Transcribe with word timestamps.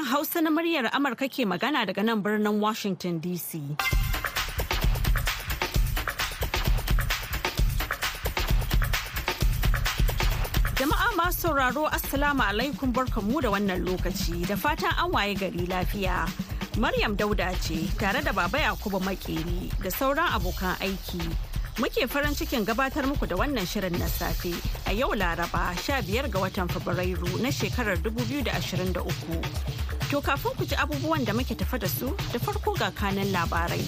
Sashen 0.00 0.06
Hausa 0.06 0.40
na 0.40 0.50
muryar 0.50 0.90
Amurka 0.92 1.28
ke 1.28 1.44
magana 1.46 1.84
daga 1.86 2.02
nan 2.04 2.22
birnin 2.22 2.58
Washington 2.60 3.20
DC. 3.20 3.60
Jama'a 10.76 11.16
masu 11.16 11.48
sauraro 11.48 11.88
Assalamu 11.90 12.40
alaikum 12.40 12.92
barkanmu 12.92 13.42
da 13.42 13.50
wannan 13.50 13.84
lokaci 13.86 14.46
da 14.46 14.56
fatan 14.56 14.92
an 14.98 15.10
waye 15.12 15.34
gari 15.34 15.66
lafiya. 15.68 16.28
Maryam 16.78 17.16
Dauda 17.16 17.52
ce 17.60 17.86
tare 17.98 18.22
da 18.22 18.32
Baba 18.32 18.58
Yakubu 18.58 19.00
Makeri 19.00 19.70
da 19.82 19.90
sauran 19.90 20.28
abokan 20.32 20.76
aiki. 20.80 21.49
Muke 21.78 22.06
farin 22.08 22.34
cikin 22.34 22.64
gabatar 22.66 23.04
muku 23.06 23.26
da 23.28 23.36
wannan 23.36 23.66
shirin 23.66 23.94
na 23.98 24.06
safe 24.06 24.50
a 24.86 24.92
yau 24.92 25.10
Laraba 25.14 25.70
15 25.76 26.28
ga 26.30 26.38
watan 26.40 26.68
Fabrairu 26.68 27.40
na 27.40 27.50
shekarar 27.50 27.96
2023. 28.02 28.98
To 30.10 30.20
kafin 30.20 30.52
ku 30.58 30.64
ji 30.66 30.74
abubuwan 30.74 31.24
da 31.24 31.32
muke 31.32 31.54
tafa 31.54 31.78
da 31.78 31.86
su 31.86 32.10
da 32.32 32.38
farko 32.38 32.74
ga 32.78 32.90
kanan 32.90 33.30
labarai. 33.32 33.84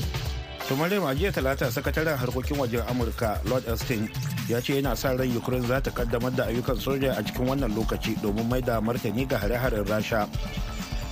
Maryam 0.76 1.04
a 1.04 1.12
jiya 1.14 1.32
talata 1.32 1.68
sakataren 1.68 2.16
harkokin 2.16 2.56
wajen 2.56 2.80
amurka 2.88 3.36
lord 3.44 3.60
austin 3.68 4.08
ya 4.48 4.56
ce 4.60 4.80
yana 4.80 4.96
sa 4.96 5.12
ran 5.12 5.28
ukraine 5.36 5.66
za 5.68 5.80
ta 5.84 5.90
kaddamar 5.90 6.32
da 6.32 6.46
ayyukan 6.48 6.80
soja 6.80 7.12
a 7.12 7.20
cikin 7.22 7.44
wannan 7.44 7.68
lokaci 7.76 8.16
domin 8.24 8.48
mai 8.48 8.60
da 8.64 8.80
martani 8.80 9.28
ga 9.28 9.36
hare-haren 9.36 9.84
rasha 9.84 10.24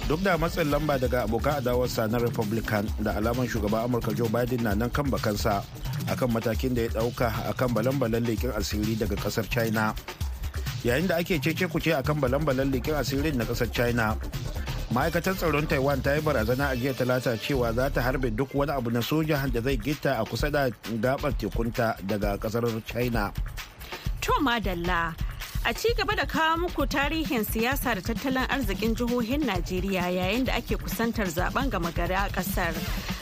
duk 0.09 0.23
da 0.25 0.39
matsin 0.41 0.71
lamba 0.73 0.97
daga 0.99 1.23
abokan 1.29 1.61
adawarsa 1.61 2.09
na 2.09 2.17
republican 2.19 2.89
da 3.05 3.13
alaman 3.21 3.45
shugaban 3.49 3.85
amurka 3.85 4.17
joe 4.17 4.29
biden 4.33 4.63
na 4.65 4.73
nan 4.75 4.89
kan 4.91 5.05
bakansa 5.11 5.61
akan 6.13 6.29
matakin 6.33 6.75
da 6.75 6.83
ya 6.83 6.89
ɗauka 6.89 7.29
akan 7.51 7.75
balan-balan 7.75 8.25
leƙin 8.25 8.53
asiri 8.57 8.97
daga 8.99 9.17
ƙasar 9.17 9.49
china 9.51 9.95
yayin 10.85 11.07
da 11.07 11.17
ake 11.17 11.39
cece 11.41 11.67
kuce 11.69 11.95
akan 11.95 12.21
balan-balan 12.21 12.71
leƙin 12.73 12.95
asirin 12.99 13.37
na 13.37 13.45
ƙasar 13.45 13.71
china 13.73 14.17
ma'aikatar 14.91 15.35
tsaron 15.39 15.67
taiwan 15.67 16.03
ta 16.03 16.15
yi 16.15 16.21
barazana 16.21 16.71
a 16.73 16.77
jiya 16.77 16.95
talata 16.95 17.37
cewa 17.39 17.71
za 17.75 17.91
ta 17.91 18.01
harbe 18.03 18.31
duk 18.35 18.51
wani 18.55 18.73
abu 18.73 18.91
na 18.91 19.01
soja 19.01 19.39
da 19.53 19.61
zai 19.63 19.77
gita 19.77 20.19
a 20.19 20.25
kusa 20.27 20.51
da 20.51 20.69
gabar 21.01 21.33
tekunta 21.39 21.95
daga 22.07 22.39
ƙasar 22.39 22.67
china 22.85 23.33
To 24.21 24.33
madalla 24.43 25.15
a 25.65 25.73
ci 25.75 25.95
gaba 25.97 26.15
da 26.17 26.27
kawo 26.27 26.57
muku 26.69 26.87
tarihin 26.87 27.45
siyasa 27.45 27.95
da 27.95 28.01
tattalin 28.01 28.47
arzikin 28.49 28.95
jihohin 28.95 29.43
Najeriya 29.47 30.11
yayin 30.13 30.45
da 30.47 30.53
ake 30.55 30.77
kusantar 30.77 31.27
zaɓen 31.27 31.71
gama 31.71 31.91
gari 31.93 32.15
a 32.15 32.29
ƙasar. 32.29 32.75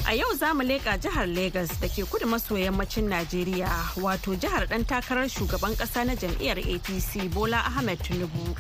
A 0.09 0.15
yau 0.15 0.35
za 0.35 0.55
mu 0.55 0.63
leƙa 0.63 0.97
jihar 0.99 1.27
Legas 1.29 1.69
da 1.81 1.87
ke 1.89 2.03
kudu 2.09 2.27
maso 2.27 2.55
yammacin 2.57 3.09
Najeriya 3.11 3.69
wato 4.01 4.35
jihar 4.41 4.67
ɗan 4.67 4.87
takarar 4.87 5.29
shugaban 5.29 5.77
ƙasa 5.77 6.05
na 6.07 6.15
jam'iyyar 6.17 6.57
APC 6.65 7.29
Bola 7.29 7.59
Ahmed 7.59 7.99
Tinubu. 8.01 8.57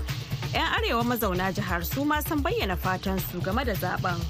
'Yan 0.52 0.72
arewa 0.76 1.02
mazauna 1.04 1.50
jihar 1.52 1.82
su 1.86 2.04
ma 2.04 2.20
sun 2.20 2.42
bayyana 2.42 2.76
fatan 2.76 3.18
su 3.32 3.40
game 3.40 3.64
da 3.64 3.72
zaɓen. 3.72 4.20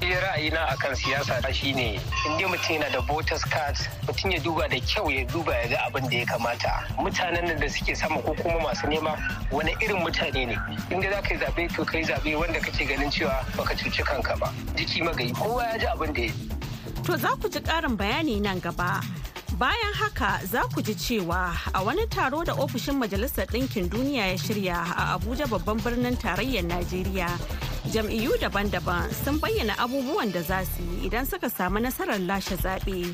Ra'ayina 0.00 0.68
akan 0.72 0.96
siyasa 0.96 1.40
shine 1.52 1.96
in 2.26 2.32
dai 2.38 2.44
mutum 2.48 2.76
yana 2.76 2.92
da 2.92 3.00
voters 3.00 3.44
card 3.44 3.76
mutum 4.06 4.32
ya 4.32 4.38
duba 4.40 4.68
da 4.68 4.76
kyau 4.80 5.08
ya 5.10 5.24
duba 5.28 5.52
ya 5.62 5.68
ga 5.68 5.76
abin 5.88 6.08
da 6.10 6.16
ya 6.16 6.24
kamata 6.26 6.88
mutanen 6.96 7.60
da 7.60 7.68
suke 7.68 7.94
sama 7.96 8.20
ko 8.22 8.34
kuma 8.34 8.60
masu 8.60 8.86
nema 8.88 9.16
wani 9.52 9.72
irin 9.80 9.96
mutane 10.00 10.46
ne 10.48 10.56
in 10.90 11.00
dai 11.00 11.10
za 11.10 11.20
ka 11.22 11.34
yi 11.34 11.40
zaɓe 11.40 11.74
to 11.76 11.84
ka 11.84 11.98
yi 11.98 12.04
zaɓe 12.04 12.36
wanda 12.36 12.60
kake 12.60 12.84
ganin 12.88 13.10
cewa 13.10 13.44
baka 13.56 13.74
cuci 13.74 14.02
kanka 14.02 14.36
ba 14.40 14.52
jiki 14.74 15.02
magayi 15.02 15.32
kowa 15.36 15.64
ya 15.64 15.78
ji 15.78 15.86
abin 15.86 16.12
da 16.12 16.22
ya 16.22 16.32
To 17.10 17.16
za 17.18 17.34
ku 17.42 17.48
ji 17.50 17.58
ƙarin 17.60 17.96
bayani 17.98 18.38
nan 18.40 18.60
gaba. 18.62 19.02
Bayan 19.58 19.92
haka 19.98 20.46
za 20.46 20.62
ku 20.70 20.78
ji 20.80 20.94
cewa 20.94 21.50
a 21.74 21.82
wani 21.82 22.06
taro 22.06 22.44
da 22.44 22.54
ofishin 22.54 22.94
Majalisar 23.02 23.50
Ɗinkin 23.50 23.90
Duniya 23.90 24.30
ya 24.30 24.36
shirya 24.38 24.76
a 24.94 25.18
Abuja 25.18 25.46
babban 25.50 25.82
birnin 25.82 26.14
tarayyar 26.16 26.62
Najeriya. 26.70 27.26
Jam'iyyu 27.90 28.38
daban-daban 28.38 29.10
sun 29.12 29.40
bayyana 29.40 29.74
abubuwan 29.74 30.30
da 30.32 30.40
za 30.42 30.62
su 30.62 30.84
yi 30.86 31.08
idan 31.10 31.26
suka 31.26 31.50
samu 31.50 31.80
nasarar 31.82 32.20
lashe 32.22 32.54
zaɓe. 32.54 33.12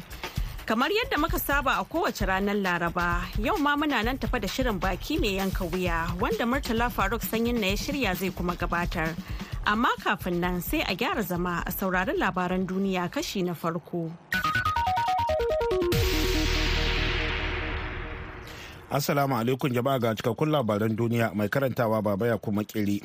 Kamar 0.67 0.91
yadda 0.93 1.17
muka 1.17 1.39
saba 1.39 1.77
a 1.81 1.85
kowace 1.87 2.27
ranar 2.29 2.53
Laraba, 2.61 3.25
yau 3.39 3.57
ma 3.57 3.77
muna 3.77 4.05
nan 4.05 4.19
tafa 4.19 4.39
da 4.39 4.47
shirin 4.47 4.79
baki 4.79 5.19
mai 5.19 5.37
yanka 5.41 5.65
wuya 5.65 6.13
wanda 6.21 6.45
Murtala 6.45 6.91
Faruk 6.93 7.23
sanyin 7.23 7.59
na 7.59 7.69
ya 7.69 7.77
shirya 7.77 8.15
zai 8.15 8.29
kuma 8.31 8.57
gabatar. 8.57 9.17
Amma 9.67 9.89
kafin 10.05 10.41
nan 10.41 10.63
sai 10.63 10.81
a 10.87 10.95
gyara 10.95 11.23
zama 11.23 11.63
a 11.67 11.71
saurari 11.71 12.15
labaran 12.19 12.67
duniya 12.67 13.11
kashi 13.11 13.43
na 13.43 13.53
farko. 13.55 14.11
assalamu 18.91 19.35
alaikum 19.35 19.67
jama'a 19.75 19.99
ga 19.99 20.15
cikakkun 20.15 20.49
labaran 20.55 20.95
duniya 20.95 21.35
mai 21.35 21.49
karantawa 21.51 21.99
baba 22.03 22.27
ya 22.31 22.39
kuma 22.39 22.63
kiri 22.63 23.03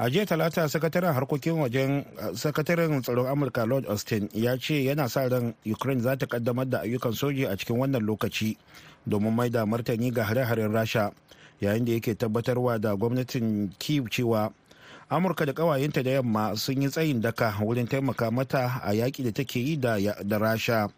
a 0.00 0.08
jiya 0.08 0.24
talata 0.26 0.64
sakataren 0.68 1.12
harkokin 1.12 1.60
wajen 1.60 2.04
sakataren 2.32 3.02
tsaron 3.04 3.28
amurka 3.28 3.66
lord 3.68 3.84
austin 3.86 4.26
ya 4.32 4.56
ce 4.56 4.84
yana 4.88 5.04
sa 5.08 5.28
ran 5.28 5.52
ukraine 5.68 6.00
za 6.00 6.16
ta 6.16 6.24
kaddamar 6.26 6.64
da 6.66 6.80
ayyukan 6.80 7.12
soji 7.12 7.44
a 7.44 7.52
cikin 7.60 7.76
wannan 7.76 8.00
lokaci 8.02 8.56
domin 9.06 9.30
mai 9.36 9.50
da 9.52 9.66
martani 9.68 10.08
ga 10.10 10.24
hare-haren 10.24 10.72
rasha 10.72 11.12
yayin 11.60 11.84
da 11.84 11.92
yake 12.00 12.14
tabbatarwa 12.16 12.78
da 12.80 12.96
gwamnatin 12.96 13.68
kiev 13.78 14.08
cewa 14.10 14.48
amurka 15.10 15.46
da 15.46 15.52
kawayenta 15.52 16.02
da 16.02 16.10
yamma 16.10 16.56
sun 16.56 16.82
yi 16.82 16.88
tsayin 16.88 17.20
daka 17.20 17.54
wurin 17.60 17.86
taimaka 17.86 18.30
mata 18.30 18.80
a 18.84 18.92
yaƙi 18.92 19.24
da 19.24 19.30
take 19.32 19.56
yi 19.60 19.76
da 19.76 20.38
rasha. 20.38 20.88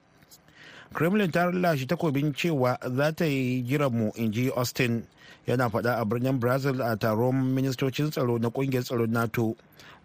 Kremlin 0.94 1.30
ta 1.30 1.50
lashe 1.50 1.86
takobin 1.86 2.32
cewa 2.32 2.78
za 2.96 3.12
ta 3.12 3.24
yi 3.24 3.62
jiranmu 3.62 4.12
in 4.16 4.32
ji 4.32 4.50
austin. 4.50 5.04
Yana 5.46 5.68
faɗa 5.68 5.98
a 6.00 6.04
birnin 6.04 6.38
brazil 6.40 6.80
a 6.82 6.96
taron 6.96 7.52
ministocin 7.54 8.10
tsaro 8.10 8.38
na 8.38 8.48
ƙungiyar 8.50 8.82
tsaron 8.84 9.10
nato 9.10 9.56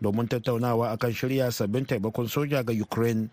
domin 0.02 0.28
tattaunawa 0.28 0.92
akan 0.92 1.14
shirya 1.14 1.52
sabbin 1.52 1.86
taimakon 1.86 2.28
soja 2.28 2.64
ga 2.66 2.74
ukraine. 2.74 3.30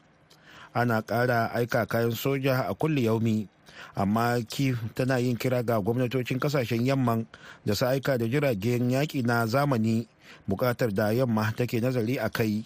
Ana 0.74 1.02
ƙara 1.02 1.50
aika 1.54 1.86
kayan 1.88 2.12
soja 2.12 2.68
a 2.68 2.74
kulle 2.74 3.00
yaumi 3.02 3.48
amma 3.96 4.38
kiev 4.48 4.78
tana 4.94 5.18
yin 5.18 5.36
kira 5.36 5.62
ga 5.64 5.80
gwamnatocin 5.80 6.38
ƙasashen 6.38 6.84
yamman 6.86 7.26
da 7.64 7.74
su 7.74 7.86
aika 7.86 8.18
da 8.18 8.26
jiragen 8.26 8.90
yaƙi 8.90 9.24
na 9.24 9.46
zamani. 9.46 10.06
Buƙatar 10.48 10.94
da 10.94 11.10
yamma 11.12 11.52
take 11.56 11.80
nazari 11.80 12.16
a 12.18 12.28
kai. 12.30 12.64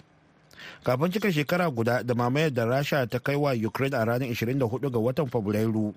Kafin 0.85 1.13
cika 1.13 1.33
shekara 1.33 1.71
guda 1.71 2.03
da 2.03 2.15
mamayar 2.15 2.51
da 2.55 2.65
rasha 2.67 3.07
ta 3.09 3.19
kai 3.19 3.37
wa 3.37 3.53
ukraine 3.53 3.95
a 3.95 4.05
ranar 4.05 4.29
24 4.29 4.91
ga 4.91 4.99
watan 4.99 5.27
fabrairu 5.31 5.95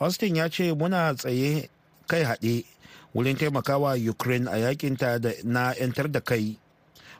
austin 0.00 0.36
ya 0.36 0.48
ce 0.48 0.72
muna 0.74 1.14
tsaye 1.14 1.68
kai 2.06 2.22
haɗe 2.24 2.64
wurin 3.14 3.36
taimakawa 3.36 3.94
ukraine 4.10 4.48
a 4.50 4.56
yakinta 4.58 5.18
na 5.44 5.72
'yantar 5.74 6.10
da 6.10 6.20
kai 6.20 6.58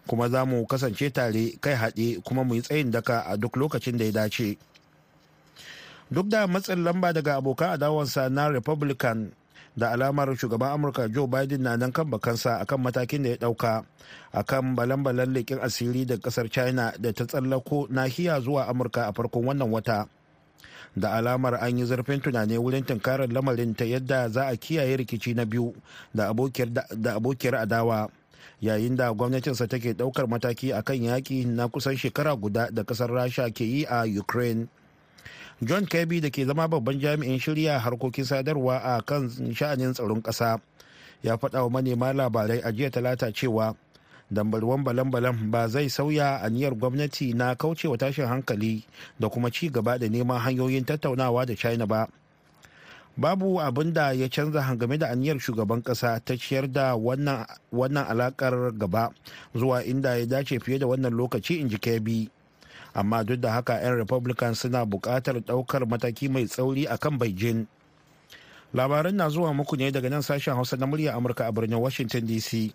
kuma 0.07 0.29
za 0.29 0.45
mu 0.45 0.67
kasance 0.67 1.11
tare 1.11 1.55
kai 1.61 1.75
haɗe 1.75 2.21
kuma 2.25 2.45
mu 2.45 2.55
yi 2.55 2.63
tsayin 2.63 2.91
daka 2.91 3.21
a 3.27 3.37
duk 3.37 3.57
lokacin 3.57 3.97
da 3.99 4.05
ya 4.05 4.13
dace. 4.13 4.57
Duk 6.11 6.29
da 6.29 6.47
matsin 6.47 6.85
lamba 6.85 7.13
daga 7.13 7.37
abokan 7.41 7.71
adawarsa 7.75 8.29
na 8.31 8.49
republican 8.49 9.33
da 9.77 9.91
alamar 9.91 10.31
shugaban 10.39 10.71
amurka 10.73 11.09
joe 11.09 11.27
biden 11.27 11.63
na 11.63 11.77
nan 11.77 11.91
kan 11.93 12.07
bakansa 12.11 12.63
akan 12.63 12.79
matakin 12.83 13.23
da 13.23 13.29
ya 13.35 13.37
ɗauka 13.37 13.83
akan 14.33 14.75
balan-balan 14.79 15.35
leƙin 15.35 15.59
asiri 15.61 16.07
da 16.07 16.17
ƙasar 16.17 16.49
china 16.51 16.93
da 16.99 17.13
ta 17.13 17.25
tsallako 17.27 17.87
nahiya 17.91 18.41
zuwa 18.41 18.67
amurka 18.71 19.07
a 19.11 19.13
farkon 19.13 19.45
wannan 19.45 19.71
wata. 19.71 20.07
Da 20.97 21.19
alamar 21.19 21.59
an 21.59 21.75
yi 21.79 21.85
zurfin 21.85 22.23
tunani 22.23 22.55
wurin 22.59 22.87
tunkarar 22.87 23.27
lamarin 23.27 23.75
ta 23.75 23.85
yadda 23.85 24.29
za 24.31 24.47
a 24.47 24.57
kiyaye 24.57 24.97
rikici 24.97 25.35
na 25.35 25.45
biyu 25.45 25.75
da 26.15 26.31
abokiyar 26.31 27.55
adawa 27.67 28.09
yayin 28.61 28.95
da 28.97 29.11
gwamnatinsa 29.13 29.67
take 29.69 29.93
ɗaukar 29.99 30.27
mataki 30.31 30.71
akan 30.73 31.03
yaƙi 31.03 31.47
na 31.51 31.67
kusan 31.69 31.97
shekara 31.99 32.37
guda 32.39 32.71
da 32.71 32.85
ƙasar 32.85 33.11
rasha 33.11 33.51
ke 33.51 33.65
yi 33.67 33.85
a 33.91 34.07
ukraine. 34.07 34.69
John 35.67 35.87
kirby 35.87 36.21
da 36.21 36.31
ke 36.31 36.45
zama 36.47 36.69
babban 36.69 37.01
jami'in 37.01 37.39
shirya 37.41 37.79
harkokin 37.81 38.25
sadarwa 38.25 38.79
a 38.83 39.03
kan 39.03 39.29
sha'anin 39.55 39.93
tsaron 39.95 40.23
ƙasa 40.23 40.61
ya 41.23 41.37
faɗa 41.37 41.63
wa 41.65 41.71
manema 41.81 42.13
labarai 42.13 42.61
a 42.65 42.73
jiya 42.73 42.91
talata 42.91 43.33
cewa 43.33 43.75
dambarwan 44.31 44.85
balan-balan 44.85 45.51
ba 45.51 45.69
zai 45.69 45.89
sauya 45.91 46.41
aniyar 46.43 46.75
gwamnati 46.75 47.33
na 47.35 47.55
kaucewa 47.55 47.97
tashin 47.99 48.27
hankali 48.27 48.85
da 49.21 49.29
kuma 49.29 49.51
ci 49.51 49.69
gaba 49.71 49.99
da 49.99 50.09
neman 50.09 50.41
hanyoyin 50.41 50.85
tattaunawa 50.85 51.47
da 51.47 51.55
china 51.55 51.87
ba. 51.87 52.09
Babu 53.17 53.61
abin 53.63 53.93
da 53.95 54.11
ya 54.13 54.27
canza 54.29 54.59
game 54.77 54.99
da 54.99 55.09
aniyar 55.15 55.39
shugaban 55.39 55.83
kasa 55.83 56.19
ta 56.25 56.35
ciyar 56.37 56.67
da 56.73 56.97
wannan 56.97 58.05
alakar 58.09 58.73
gaba 58.75 59.13
zuwa 59.55 59.85
inda 59.85 60.17
ya 60.19 60.27
dace 60.27 60.59
fiye 60.59 60.79
da 60.79 60.87
wannan 60.87 61.15
lokaci 61.15 61.61
in 61.61 61.69
ji 61.69 61.79
kebi 61.79 62.31
amma 62.95 63.25
duk 63.25 63.41
da 63.41 63.53
haka 63.59 63.81
'yan 63.83 63.97
republican 63.99 64.55
suna 64.55 64.85
buƙatar 64.87 65.41
ɗaukar 65.45 65.87
mataki 65.87 66.29
mai 66.31 66.47
tsauri 66.47 66.87
a 66.87 66.99
kan 66.99 67.19
beijing. 67.19 67.67
Labaran 68.75 69.15
na 69.15 69.29
zuwa 69.29 69.55
muku 69.55 69.77
ne 69.77 69.91
daga 69.91 70.09
nan 70.11 70.23
sashen 70.23 70.55
hausa 70.55 70.77
na 70.77 70.87
murya 70.87 71.15
amurka 71.15 71.47
a 71.47 71.53
birnin 71.53 71.79
washington 71.79 72.27
dc 72.27 72.75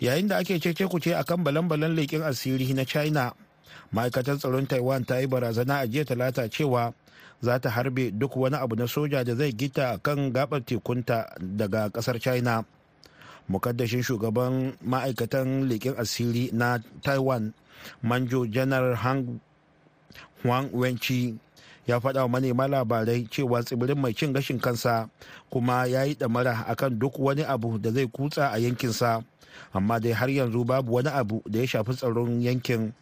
yayin 0.00 0.28
da 0.28 0.38
ake 0.40 0.56
cece 0.60 0.88
kuce 0.88 1.12
a 1.16 1.24
kan 1.24 1.44
balan-balan 1.44 1.96
leƙin 1.96 2.22
asiri 2.24 2.72
na 2.74 2.84
china 2.84 3.32
ma'aikatar 3.92 4.36
tsaron 4.38 4.66
taiwan 4.66 5.04
ta 5.04 5.18
yi 5.20 5.26
barazana 5.26 5.80
a 5.80 5.86
jiya 5.86 6.04
talata 6.04 6.48
cewa 6.48 6.92
za 7.40 7.58
ta 7.60 7.70
harbe 7.70 8.10
duk 8.12 8.36
wani 8.36 8.56
abu 8.56 8.76
na 8.76 8.86
soja 8.88 9.24
da 9.24 9.34
zai 9.34 9.52
gita 9.52 9.98
kan 10.02 10.32
gabar 10.32 10.60
tekunta 10.64 11.28
daga 11.40 11.88
ƙasar 11.92 12.18
china. 12.20 12.64
Mukaddashin 13.48 14.02
shugaban 14.02 14.74
ma'aikatan 14.82 15.68
leƙen 15.70 15.94
asiri 16.00 16.50
na 16.52 16.78
taiwan 17.02 17.54
manjo 18.02 18.46
janar 18.46 18.94
hang 18.96 19.40
huang 20.42 20.68
wenchi 20.72 21.34
ya 21.86 22.00
faɗa 22.00 22.22
wa 22.22 22.28
manema 22.28 22.68
labarai 22.68 23.26
cewa 23.30 23.62
tsibirin 23.62 23.98
mai 23.98 24.12
cin 24.14 24.32
gashin 24.32 24.58
kansa 24.60 25.08
kuma 25.50 25.86
ya 25.86 26.02
yi 26.04 26.14
ɗamara 26.14 26.66
akan 26.66 26.98
duk 26.98 27.14
wani 27.18 27.42
abu 27.46 27.78
da 27.78 27.90
zai 27.90 28.06
kutsa 28.06 28.48
a 28.50 28.58
yankinsa. 28.58 29.22
Amma 29.72 30.00
dai 30.00 30.12
har 30.12 30.28
yanzu 30.30 30.64
babu 30.66 30.94
wani 30.98 31.08
abu 31.08 31.42
da 31.46 31.60
ya 31.62 31.66
shafi 31.66 31.94
tsaron 31.94 32.42
yankin. 32.42 32.92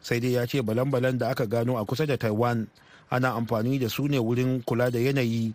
Sai 0.00 0.20
dai 0.20 0.32
ya 0.40 0.46
ce 0.46 0.62
balan-balan 0.62 1.18
da 1.18 1.28
aka 1.30 1.46
gano 1.46 1.76
a 1.76 1.84
kusa 1.84 2.06
da 2.06 2.16
taiwan 2.16 2.66
ana 3.10 3.32
amfani 3.36 3.78
da 3.78 3.88
su 3.88 4.08
ne 4.08 4.18
wurin 4.18 4.62
kula 4.64 4.90
da 4.90 4.98
yanayi. 4.98 5.52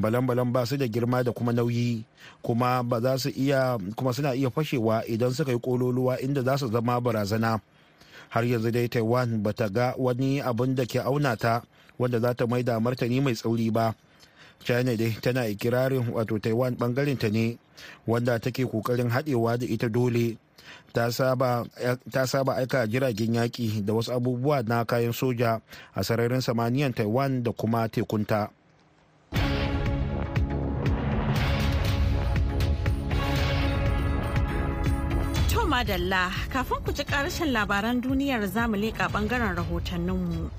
Balan-balan 0.00 0.50
ba 0.52 0.66
su 0.66 0.76
da 0.76 0.86
girma 0.90 1.22
da 1.22 1.30
kuma 1.32 1.52
nauyi 1.54 2.02
kuma 2.42 2.82
ba 2.82 3.00
za 3.00 3.18
su 3.18 3.28
iya 3.30 3.78
kuma 3.96 4.12
suna 4.12 4.34
iya 4.34 4.50
fashewa 4.50 5.06
idan 5.06 5.30
suka 5.32 5.52
yi 5.54 5.58
kololuwa 5.62 6.18
inda 6.20 6.42
za 6.42 6.58
su 6.58 6.66
zama 6.68 7.00
barazana. 7.00 7.60
Har 8.32 8.44
yanzu 8.48 8.70
dai 8.72 8.88
taiwan 8.88 9.42
ba 9.44 9.52
ta 9.52 9.68
ga 9.68 9.92
wani 10.00 10.40
abin 10.40 10.74
da 10.74 10.84
ke 10.88 10.98
auna 11.04 11.36
ta 11.36 11.62
wanda 12.00 12.16
za 12.20 12.32
ta 12.34 12.46
maida 12.48 12.80
martani 12.80 13.20
mai 13.20 13.34
tsauri 13.36 13.68
ba 13.70 13.92
china 14.64 14.96
dai 14.96 15.12
tana 15.20 15.44
ikirarin 15.46 16.08
wato 16.16 16.38
taiwan 16.40 16.72
ɓangaren 16.80 17.18
ta 17.20 17.28
ne 17.28 17.58
wanda 18.08 18.38
take 18.40 18.64
ƙoƙarin 18.64 19.10
haɗewa 19.12 19.58
da 19.58 19.66
ita 19.66 19.88
dole 19.88 20.36
ta 20.92 21.10
saba 21.12 22.52
aika 22.56 22.86
jiragen 22.86 23.34
yaƙi 23.34 23.84
da 23.84 23.92
wasu 23.92 24.12
abubuwa 24.12 24.62
na 24.64 24.84
kayan 24.84 25.12
soja 25.12 25.60
a 25.94 26.00
sararin 26.04 26.40
samaniyan 26.40 26.94
taiwan 26.94 27.42
da 27.42 27.52
kuma 27.52 27.88
tekunta. 27.88 28.48
Madalla 35.82 36.30
kafin 36.52 36.78
ku 36.86 36.92
ji 36.92 37.02
ƙarshen 37.04 37.50
labaran 37.52 38.00
duniyar 38.00 38.46
za 38.46 38.68
mu 38.68 38.76
leƙa 38.76 39.08
ɓangaren 39.10 39.56
rahotanninmu. 39.56 40.50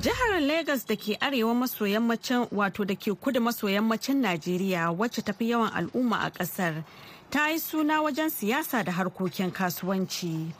Jihar 0.00 0.40
Legas 0.40 0.84
da 0.86 0.94
ke 0.94 1.16
arewa 1.20 1.54
maso 1.56 1.84
yammacin 1.86 2.44
wato 2.52 2.84
da 2.84 2.94
ke 2.94 3.16
kudu 3.16 3.40
maso 3.40 3.66
yammacin 3.66 4.20
Najeriya 4.20 4.92
wacce 4.92 5.22
tafi 5.24 5.48
yawan 5.48 5.72
al'umma 5.72 6.26
a 6.26 6.30
ƙasar 6.30 6.84
ta 7.30 7.48
yi 7.48 7.58
suna 7.58 8.02
wajen 8.04 8.28
siyasa 8.28 8.84
da 8.84 8.92
harkokin 8.92 9.50
kasuwanci. 9.50 10.52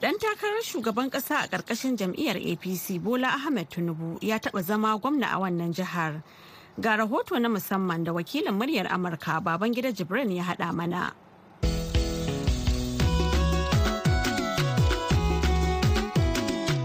Dan 0.00 0.14
takarar 0.16 0.64
shugaban 0.64 1.10
ƙasa 1.12 1.44
a 1.44 1.48
ƙarƙashin 1.52 1.98
jam'iyyar 2.00 2.40
APC 2.40 2.98
Bola 2.98 3.28
Ahmed 3.28 3.68
Tinubu 3.68 4.16
ya 4.22 4.38
taɓa 4.38 4.62
zama 4.62 4.96
gwamna 4.98 5.26
a 5.34 5.38
wannan 5.38 5.74
jihar. 5.74 6.22
Ga 6.80 6.96
rahoto 6.96 7.36
na 7.38 7.48
musamman 7.48 8.04
da 8.04 8.12
wakilin 8.12 8.56
muryar 8.56 8.88
Amurka 8.88 9.36
Babangida 9.44 9.92
Jibrin 9.92 10.32
ya 10.34 10.44
haɗa 10.44 10.72
mana. 10.72 11.12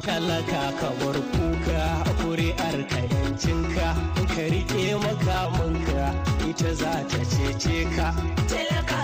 Talaka 0.06 0.64
ka 0.80 0.90
bar 1.00 1.16
kuka 1.32 1.84
kuri'ar 2.20 2.78
ka 2.92 3.00
yancinka 3.12 3.88
ka 4.34 4.44
riƙe 4.52 4.96
makamanka 5.04 6.06
ita 6.50 6.70
za 6.76 6.94
ta 7.10 7.22
cece 7.32 7.78
ka. 7.96 8.08
Talaka 8.52 9.03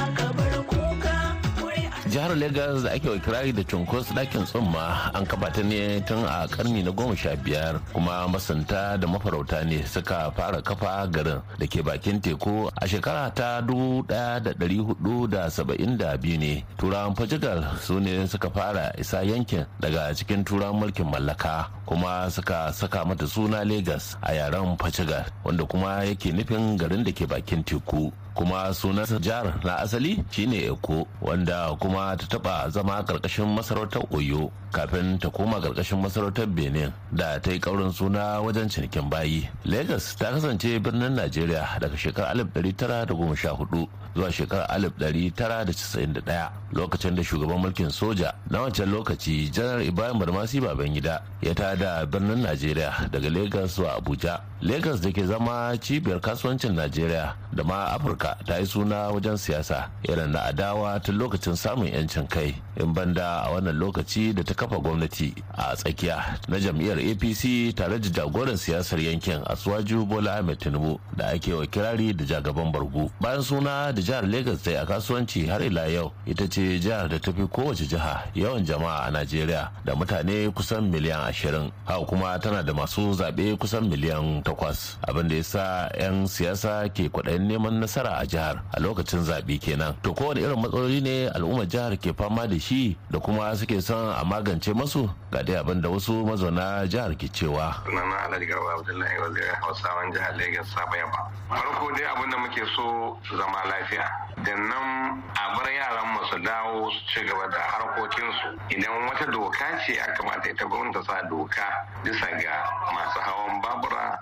jihar 2.09 2.35
Legas 2.35 2.83
da 2.83 2.91
ake 2.91 3.19
kirari 3.19 3.51
da 3.53 3.63
cunkos 3.63 4.09
ɗakin 4.13 4.43
tsumma 4.45 5.11
an 5.13 5.25
kafa 5.25 5.51
ta 5.53 5.61
ne 5.63 6.01
tun 6.01 6.25
a 6.25 6.47
karni 6.47 6.83
na 6.83 6.91
goma 6.91 7.15
sha 7.15 7.35
biyar 7.35 7.79
kuma 7.93 8.27
masanta 8.27 8.97
da 8.97 9.07
mafarauta 9.07 9.63
ne 9.63 9.85
suka 9.85 10.31
fara 10.35 10.61
kafa 10.61 11.07
garin 11.11 11.41
da 11.59 11.65
ke 11.67 11.83
bakin 11.85 12.19
teku 12.19 12.69
a 12.81 12.87
shekara 12.87 13.29
ta 13.35 13.61
dubu 13.61 14.01
ɗaya 14.03 14.41
da 14.43 14.51
dari 14.53 14.77
huɗu 14.77 15.29
da 15.29 15.49
saba'in 15.49 15.97
da 15.97 16.17
biyu 16.17 16.37
ne. 16.39 16.65
Turawan 16.77 17.15
fajigal 17.15 17.61
su 17.79 17.99
ne 17.99 18.25
suka 18.27 18.49
fara 18.49 18.91
isa 18.97 19.21
yankin 19.23 19.65
daga 19.79 20.09
cikin 20.15 20.43
turawan 20.43 20.79
mulkin 20.81 21.05
mallaka 21.05 21.69
kuma 21.85 22.29
suka 22.31 22.73
saka 22.73 23.05
mata 23.05 23.27
suna 23.27 23.63
Legas 23.63 24.17
a 24.23 24.33
yaren 24.33 24.77
fajigal 24.77 25.25
wanda 25.45 25.63
kuma 25.65 26.01
yake 26.05 26.33
nufin 26.33 26.77
garin 26.77 27.03
da 27.03 27.11
ke 27.11 27.27
bakin 27.29 27.63
teku. 27.63 28.11
Kuma 28.39 28.71
sunan 28.73 29.03
jihar 29.19 29.51
na 29.67 29.83
asali 29.83 30.23
shine 30.31 30.63
eko 30.71 31.03
wanda 31.21 31.75
kuma 31.75 32.15
ta 32.15 32.25
taba 32.39 32.69
zama 32.71 33.03
ƙarƙashin 33.03 33.51
masarautar 33.51 34.01
oyo 34.15 34.47
kafin 34.71 35.19
ta 35.19 35.27
koma 35.29 35.59
ƙarƙashin 35.59 35.99
masarautar 35.99 36.47
benin 36.47 36.93
da 37.11 37.35
ta 37.39 37.51
yi 37.51 37.59
kaurin 37.59 37.91
suna 37.91 38.39
wajen 38.39 38.69
cinikin 38.71 39.09
bayi. 39.11 39.43
Lagos 39.65 40.15
ta 40.15 40.31
kasance 40.31 40.79
birnin 40.79 41.15
najeriya 41.19 41.67
daga 41.83 41.97
shekarar 41.97 42.31
1914 42.35 43.87
zuwa 44.15 44.31
shekarar 44.31 44.67
1991 44.79 46.49
lokacin 46.71 47.15
da 47.15 47.23
shugaban 47.23 47.59
mulkin 47.59 47.89
soja 47.91 48.33
na 48.49 48.61
wancan 48.61 48.87
lokaci 48.91 49.51
janar 49.51 49.81
ibrahim 49.83 50.19
barmasi 50.19 50.61
babangida 50.61 51.21
ya 51.41 51.53
tada 51.55 52.05
birnin 52.05 52.39
najeriya 52.41 53.09
daga 53.11 53.29
lagos 53.29 53.75
zuwa 53.75 53.95
abuja. 53.99 54.39
Lagos 54.61 54.99
da 55.01 55.11
ke 55.11 55.23
zama 55.25 55.71
cibiyar 55.79 56.19
kasuwancin 56.19 56.75
najeriya 56.75 57.35
da 57.55 57.63
ma 57.63 57.85
afirka. 57.95 58.28
Ta 58.45 58.57
yi 58.59 58.65
suna 58.65 59.09
wajen 59.11 59.37
siyasa 59.37 59.89
irin 60.03 60.31
na 60.31 60.43
adawa 60.43 60.99
tun 60.99 61.17
lokacin 61.17 61.55
samun 61.55 61.87
yancin 61.87 62.27
kai 62.27 62.55
in 62.79 62.93
banda 62.93 63.43
a 63.45 63.51
wannan 63.53 63.75
lokaci 63.79 64.33
da 64.33 64.43
ta 64.43 64.53
kafa 64.53 64.79
gwamnati 64.79 65.33
a 65.57 65.75
tsakiya 65.75 66.39
na 66.47 66.57
jam'iyyar 66.59 66.99
apc 66.99 67.75
tare 67.75 67.99
da 67.99 68.09
jagoran 68.09 68.57
siyasar 68.57 68.99
yankin 68.99 69.41
asuwaju 69.45 70.05
bola 70.05 70.35
ahmed 70.39 70.57
tinubu 70.59 70.99
da 71.17 71.27
ake 71.27 71.53
wa 71.53 71.65
kirari 71.67 72.13
da 72.13 72.25
jagaban 72.25 72.71
bargu. 72.71 73.11
Bayan 73.21 73.41
suna 73.43 73.91
da 73.93 74.01
jihar 74.01 74.25
lagos 74.27 74.61
ta 74.63 74.71
a 74.81 74.85
kasuwanci 74.85 75.47
har 75.47 75.61
ila 75.63 75.87
yau 75.87 76.11
ita 76.25 76.47
ce 76.47 76.79
jihar 76.79 77.07
da 77.09 77.19
ta 77.19 77.31
fi 77.31 77.43
kowace 77.47 77.85
jiha 77.87 78.23
yawan 78.35 78.65
jama'a 78.65 79.07
a 79.07 79.11
najeriya 79.11 79.71
da 79.85 79.95
mutane 79.95 80.49
kusan 80.51 80.89
miliyan 80.91 81.27
ashirin. 81.29 81.71
Haka 81.85 82.05
kuma 82.05 82.39
tana 82.39 82.63
da 82.63 82.73
masu 82.73 83.13
zaɓe 83.13 83.57
kusan 83.57 83.89
miliyan 83.89 84.43
takwas. 84.43 84.97
Abin 85.07 85.27
da 85.27 85.35
ya 85.35 85.43
sa 85.43 85.89
'yan 85.99 86.27
siyasa 86.27 86.89
ke 86.93 87.09
kwaɗayin 87.09 87.47
neman 87.47 87.79
nasara 87.79 88.08
a 88.17 88.25
jihar 88.25 88.61
a 88.73 88.79
lokacin 88.79 89.21
zaɓe 89.23 89.59
kenan. 89.59 89.95
To 90.03 90.13
kowane 90.13 90.41
irin 90.41 90.59
matsaloli 90.61 91.01
ne 91.01 91.27
al'ummar 91.29 91.65
jihar 91.67 91.97
ke 91.97 92.13
fama 92.17 92.47
da 92.47 92.57
shi 92.59 92.97
da 93.11 93.19
kuma 93.19 93.55
suke 93.55 93.81
son 93.81 94.09
a 94.15 94.23
magance 94.25 94.73
masu 94.73 95.09
ga 95.31 95.43
dai 95.43 95.55
abin 95.55 95.81
da 95.81 95.89
wasu 95.89 96.25
mazauna 96.25 96.87
jihar 96.87 97.15
ke 97.17 97.27
cewa. 97.31 97.73
Sunana 97.85 98.25
alhaji 98.27 98.45
garba 98.45 98.79
abdullahi 98.79 99.15
wazirin 99.21 99.55
hausawan 99.61 100.11
jihar 100.13 100.33
lagos 100.37 100.67
saba 100.73 100.95
yamma. 100.97 101.21
Farko 101.49 101.87
dai 101.97 102.05
abin 102.09 102.29
da 102.31 102.37
muke 102.37 102.63
so 102.75 103.17
zama 103.37 103.59
lafiya. 103.69 104.05
Da 104.45 104.53
nan 104.55 105.23
a 105.35 105.43
bar 105.55 105.67
yaran 105.67 106.07
mu 106.13 106.21
su 106.31 106.37
dawo 106.39 106.89
su 106.91 106.99
ci 107.13 107.27
gaba 107.27 107.45
da 107.51 107.59
harkokinsu. 107.59 108.49
Idan 108.71 109.07
wata 109.07 109.25
doka 109.31 109.65
ce 109.85 109.93
ya 109.95 110.05
kamata 110.17 110.49
ita 110.49 110.65
gwamnati 110.65 111.05
sa 111.05 111.21
doka 111.29 111.67
bisa 112.03 112.27
ga 112.39 112.55
masu 112.95 113.19
hawan 113.19 113.61
babura 113.61 114.17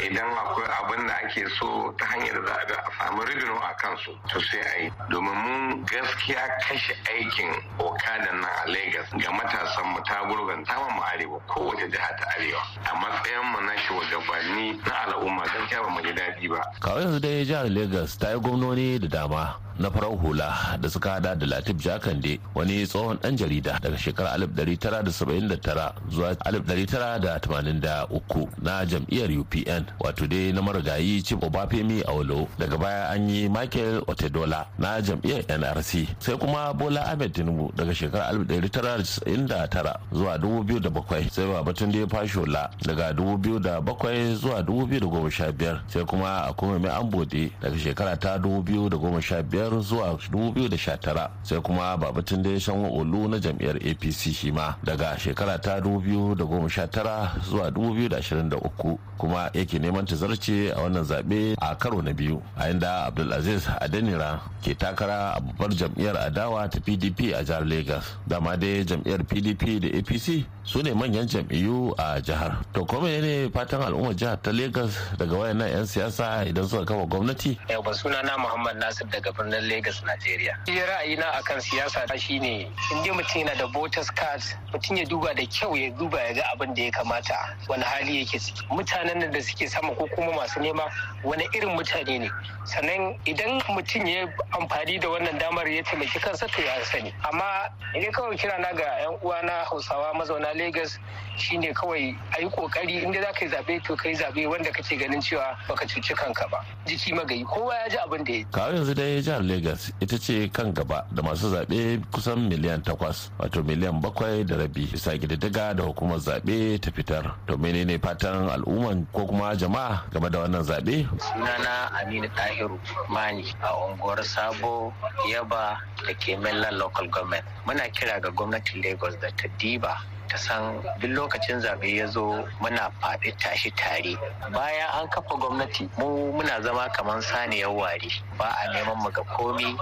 idan 0.00 0.30
akwai 0.32 0.68
abin 0.80 1.06
da 1.06 1.14
ake 1.24 1.44
so 1.58 1.92
ta 1.98 2.06
hanyar 2.06 2.40
za 2.46 2.54
a 2.54 2.90
samu 2.98 3.22
rigino 3.24 3.56
a 3.60 3.74
kansu 3.76 4.12
to 4.30 4.40
sai 4.40 4.60
a 4.60 4.82
yi. 4.84 4.90
Domin 5.10 5.34
mun 5.34 5.84
gaskiya 5.84 6.48
kashe 6.64 6.94
aikin 7.12 7.52
okada 7.78 8.32
na 8.40 8.48
a 8.64 8.68
lagos 8.68 9.08
ga 9.20 9.30
matasan 9.32 9.86
mu 9.92 10.00
ta 10.08 10.24
gurganta 10.28 10.74
mu 10.94 11.02
arewa 11.12 11.38
kowace 11.48 11.86
jiha 11.92 12.10
ta 12.18 12.24
arewa. 12.36 12.62
A 12.88 12.92
matsayin 12.96 13.44
mu 13.52 13.60
na 13.66 13.74
shugabanni 13.84 14.80
na 14.86 14.94
al'umma 15.06 15.44
gaskiya 15.44 15.82
ba 15.82 15.88
mu 15.90 16.00
ji 16.02 16.12
daɗi 16.12 16.48
ba. 16.48 16.60
Kawai 16.80 17.02
yanzu 17.04 17.20
dai 17.20 17.44
jihar 17.44 17.68
lagos 17.68 18.16
ta 18.18 18.30
yi 18.32 18.38
gwamnoni 18.40 18.98
da 18.98 19.08
dama 19.08 19.56
na 19.78 19.90
farar 19.90 20.10
hula 20.16 20.76
da 20.80 20.88
suka 20.90 21.10
hada 21.10 21.34
da 21.34 21.46
latif 21.46 21.76
jakande 21.76 22.38
wani 22.54 22.86
tsohon 22.86 23.18
dan 23.22 23.36
jarida 23.36 23.78
daga 23.82 23.98
shekarar 23.98 24.38
1979 24.38 25.92
zuwa 26.10 26.32
1983 26.32 28.46
na 28.62 28.84
jam'iyyar 28.86 29.30
upn 29.40 29.81
wato 30.00 30.26
dai 30.26 30.52
na 30.52 30.62
marigayi 30.62 31.22
chief 31.22 31.42
obafemi 31.42 32.02
awolo 32.08 32.48
daga 32.58 32.76
baya 32.78 33.08
an 33.10 33.30
yi 33.30 33.48
michael 33.48 34.02
otedola 34.06 34.66
na 34.78 35.00
jam'iyyar 35.02 35.44
nrc 35.58 36.06
sai 36.18 36.36
kuma 36.36 36.72
bola 36.74 37.04
ahmed 37.06 37.32
tinubu 37.32 37.72
daga 37.76 37.94
shekarar 37.94 38.34
1999 38.34 39.94
zuwa 40.12 40.36
2007 40.38 41.28
sai 41.30 41.46
babatunde 41.46 42.06
fashola 42.06 42.70
daga 42.86 43.12
2007 43.12 44.34
zuwa 44.34 44.60
2015 44.62 45.80
sai 45.86 46.04
kuma 46.04 46.44
akwai 46.44 46.78
mai 46.78 46.90
ambode 46.94 47.50
daga 47.62 47.78
shekara 47.78 48.16
ta 48.16 48.36
2015 48.38 49.42
biyar 49.42 49.80
zuwa 49.80 50.08
2019 50.12 51.28
sai 51.42 51.60
kuma 51.60 51.96
babatun 51.96 52.42
da 52.42 52.60
shan 52.60 52.84
olu 52.84 53.28
na 53.28 53.38
jam'iyyar 53.38 53.76
apc 53.76 54.32
shi 54.32 54.52
ma 54.52 54.74
daga 54.84 55.18
shekara 55.18 55.58
ta 55.58 55.78
2019 55.80 57.28
zuwa 57.50 57.70
2023 57.70 58.96
kuma 59.18 59.50
yake 59.72 59.78
neman 59.86 60.06
tazarce 60.06 60.72
a 60.76 60.80
wannan 60.82 61.04
zaɓe 61.04 61.54
a 61.60 61.74
karo 61.76 62.02
na 62.02 62.12
biyu 62.12 62.42
a 62.56 62.70
inda 62.70 63.04
abdulaziz 63.06 63.68
adenira 63.80 64.40
ke 64.64 64.74
takara 64.74 65.34
a 65.36 65.40
babbar 65.40 65.70
jam'iyyar 65.70 66.16
adawa 66.16 66.68
ta 66.70 66.78
pdp 66.80 67.32
a 67.34 67.42
jihar 67.44 67.64
lagos 67.64 68.04
dama 68.26 68.56
dai 68.56 68.84
jam'iyyar 68.84 69.24
pdp 69.24 69.80
da 69.80 69.88
apc 69.98 70.44
su 70.64 70.82
ne 70.82 70.92
manyan 70.94 71.26
jam'iyyu 71.26 71.94
a 71.98 72.20
jihar 72.20 72.60
to 72.72 72.84
kuma 72.84 73.08
ne 73.08 73.48
fatan 73.50 73.82
al'ummar 73.82 74.14
jihar 74.14 74.36
ta 74.42 74.52
lagos 74.52 74.92
daga 75.18 75.36
wayannan 75.36 75.68
'yan 75.68 75.86
siyasa 75.86 76.44
idan 76.46 76.68
suka 76.68 76.84
kafa 76.84 77.06
gwamnati 77.06 77.58
yau 77.70 77.82
ba 77.82 77.94
suna 77.94 78.22
na 78.22 78.36
muhammad 78.38 78.76
nasir 78.76 79.06
daga 79.08 79.32
birnin 79.32 79.62
Lagos, 79.68 80.02
Najeriya. 80.02 80.58
Shi 80.66 80.74
ra'ayina 80.80 81.24
akan 81.38 81.60
siyasa 81.60 82.02
shine 82.18 82.66
in 82.90 82.98
dai 83.04 83.10
mutum 83.14 83.40
yana 83.46 83.54
da 83.58 83.66
voters 83.66 84.10
card 84.10 84.42
mutum 84.72 84.96
ya 84.98 85.04
duba 85.04 85.34
da 85.34 85.46
kyau 85.46 85.76
ya 85.76 85.90
duba 85.90 86.18
ya 86.18 86.32
ga 86.34 86.42
abin 86.54 86.74
da 86.74 86.82
ya 86.82 86.90
kamata 86.90 87.56
wani 87.68 87.84
hali 87.84 88.18
yake 88.20 88.38
ciki. 88.38 88.62
Mutanen 88.70 89.30
da 89.32 89.40
suke 89.42 89.61
sama 89.68 89.94
ko 89.94 90.06
kuma 90.14 90.32
masu 90.32 90.60
nema 90.60 90.82
wani 91.24 91.44
irin 91.54 91.70
mutane 91.76 92.18
ne. 92.20 92.30
Sannan 92.64 93.16
idan 93.26 93.60
mutum 93.68 94.06
ya 94.06 94.26
amfani 94.58 94.98
da 95.00 95.08
wannan 95.08 95.38
damar 95.38 95.66
ya 95.68 95.82
taimaki 95.82 96.18
kansa 96.20 96.46
to 96.48 96.62
ya 96.62 96.84
sani. 96.84 97.12
Amma 97.30 97.68
idan 97.94 98.12
kawai 98.12 98.36
kira 98.36 98.58
na 98.58 98.72
ga 98.72 98.84
'yan 99.00 99.18
uwa 99.22 99.42
na 99.42 99.64
Hausawa 99.64 100.14
mazauna 100.14 100.54
Lagos 100.54 100.98
shine 101.36 101.72
kawai 101.74 102.14
a 102.38 102.42
yi 102.42 102.48
ƙoƙari 102.48 103.02
inda 103.02 103.20
za 103.20 103.32
ka 103.32 103.44
yi 103.44 103.50
zaɓe 103.50 103.82
to 103.84 103.96
ka 103.96 104.08
yi 104.08 104.14
zaɓe 104.14 104.46
wanda 104.48 104.70
kake 104.70 104.96
ganin 104.98 105.20
cewa 105.20 105.56
baka 105.68 105.86
cuci 105.86 106.14
kanka 106.14 106.46
ba 106.50 106.58
jiki 106.86 107.12
magayi 107.12 107.44
kowa 107.44 107.74
ya 107.74 107.88
ji 107.88 107.96
abin 107.98 108.24
da 108.24 108.32
ya 108.32 108.44
kawo 108.52 108.72
yanzu 108.74 108.94
dai 108.94 109.22
jihar 109.22 109.42
lagos 109.42 109.92
ita 110.00 110.18
ce 110.18 110.48
kan 110.52 110.72
gaba 110.72 111.06
da 111.12 111.22
masu 111.22 111.48
zaɓe 111.50 112.00
kusan 112.12 112.48
miliyan 112.48 112.82
takwas 112.82 113.30
wato 113.38 113.62
miliyan 113.62 114.00
bakwai 114.00 114.44
da 114.46 114.56
rabi 114.56 114.86
bisa 114.86 115.16
ƙididdiga 115.16 115.74
da 115.76 115.82
hukumar 115.84 116.18
zaɓe 116.18 116.80
ta 116.80 116.90
fitar 116.90 117.34
to 117.46 117.56
menene 117.56 117.98
fatan 117.98 118.48
al'umman 118.48 119.06
ko 119.12 119.26
kuma 119.26 119.51
jama'a 119.56 120.02
game 120.12 120.28
da 120.30 120.38
wannan 120.38 120.62
zaɓe? 120.62 121.08
Sunana 121.20 121.90
aminu 122.00 122.28
tahiru 122.36 122.78
mani 123.08 123.54
a 123.62 123.72
unguwar 123.86 124.24
sabo 124.24 124.92
yaba 125.30 125.78
da 126.06 126.14
ke 126.14 126.36
mainland 126.38 126.78
local 126.78 127.06
government. 127.08 127.44
Muna 127.66 127.88
kira 127.92 128.20
ga 128.20 128.30
gwamnatin 128.30 128.82
lagos 128.82 129.14
da 129.20 129.28
ta 129.36 129.48
diba 129.58 129.96
ta 130.28 130.36
san 130.38 130.80
duk 131.00 131.10
lokacin 131.10 131.60
zaɓe 131.60 131.96
ya 131.96 132.06
zo 132.06 132.44
muna 132.60 132.90
faɗi 133.00 133.36
tashi 133.38 133.70
tare. 133.76 134.16
Bayan 134.52 134.88
an 135.00 135.08
kafa 135.08 135.36
gwamnati 135.36 135.88
mu 135.98 136.32
muna 136.32 136.60
zama 136.62 136.88
kamar 136.92 137.20
saniyar 137.22 137.70
ware 137.74 138.08
ba 138.38 138.44
a 138.48 138.72
neman 138.72 138.96
mu 139.02 139.10
ga 139.10 139.22
komi 139.36 139.76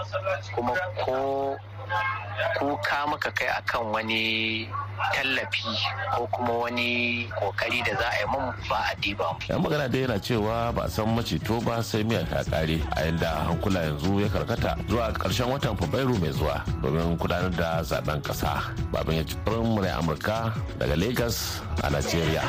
kuma 0.55 0.75
ko 1.05 1.57
kuka 2.59 3.07
muka 3.09 3.31
kai 3.33 3.49
akan 3.49 3.93
wani 3.93 4.69
tallafi 5.13 5.65
ko 6.17 6.27
kuma 6.33 6.53
wani 6.69 7.27
ƙoƙari 7.41 7.81
da 7.85 7.93
za 7.97 8.09
a 8.09 8.17
yi 8.21 8.27
mun 8.33 8.53
ba 8.69 8.77
a 8.93 8.95
diba 9.01 9.29
yan 9.49 9.63
magana 9.63 9.89
dai 9.89 10.01
yana 10.05 10.19
cewa 10.21 10.73
ba 10.75 10.89
san 10.89 11.07
macito 11.17 11.61
ba 11.65 11.83
sai 11.83 12.03
miya 12.05 12.25
ta 12.29 12.43
kare 12.45 12.81
a 12.97 13.01
yanda 13.05 13.31
hankula 13.49 13.81
yanzu 13.83 14.21
ya 14.21 14.29
karkata 14.29 14.77
zuwa 14.89 15.13
ƙarshen 15.13 15.49
watan 15.51 15.77
fabrairu 15.77 16.19
mai 16.21 16.33
zuwa 16.33 16.65
domin 16.83 17.17
gudanar 17.17 17.51
da 17.57 17.83
zaɓen 17.83 18.21
kasa 18.23 18.63
baban 18.93 19.17
ya 19.17 19.25
ci 19.25 19.37
murai 19.47 19.91
amurka 19.97 20.53
daga 20.79 20.97
lagos 20.97 21.61
a 21.83 21.91
nigeria 21.91 22.43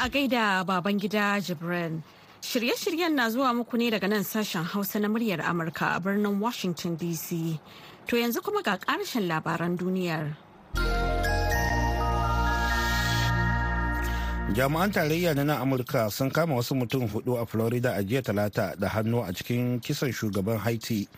A 0.00 0.08
gaida 0.08 0.62
baban 0.64 0.94
gida 0.98 1.40
Jibrin. 1.42 2.02
Shirye-shiryen 2.40 3.14
na 3.14 3.30
zuwa 3.30 3.50
muku 3.54 3.76
ne 3.78 3.90
daga 3.90 4.06
nan 4.08 4.22
sashen 4.22 4.62
Hausa 4.64 5.00
na 5.00 5.08
muryar 5.08 5.40
Amurka 5.42 5.96
a 5.96 6.00
birnin 6.00 6.38
Washington 6.38 6.96
DC. 6.96 7.58
To 8.06 8.16
yanzu 8.16 8.40
kuma 8.40 8.62
ga 8.62 8.78
ƙarshen 8.78 9.26
labaran 9.26 9.76
duniyar. 9.76 10.36
jami'an 14.54 14.90
tarayya 14.92 15.34
na 15.34 15.58
amurka 15.60 16.10
sun 16.10 16.30
kama 16.30 16.54
wasu 16.54 16.74
mutum 16.74 17.04
huɗu 17.08 17.42
a 17.42 17.46
florida 17.46 17.92
a 17.94 18.02
jiya 18.02 18.22
talata 18.22 18.74
da 18.78 18.88
hannu 18.88 19.20
a 19.22 19.32
cikin 19.32 19.78
kisan 19.80 20.10
shugaban 20.12 20.58
haiti 20.58 21.08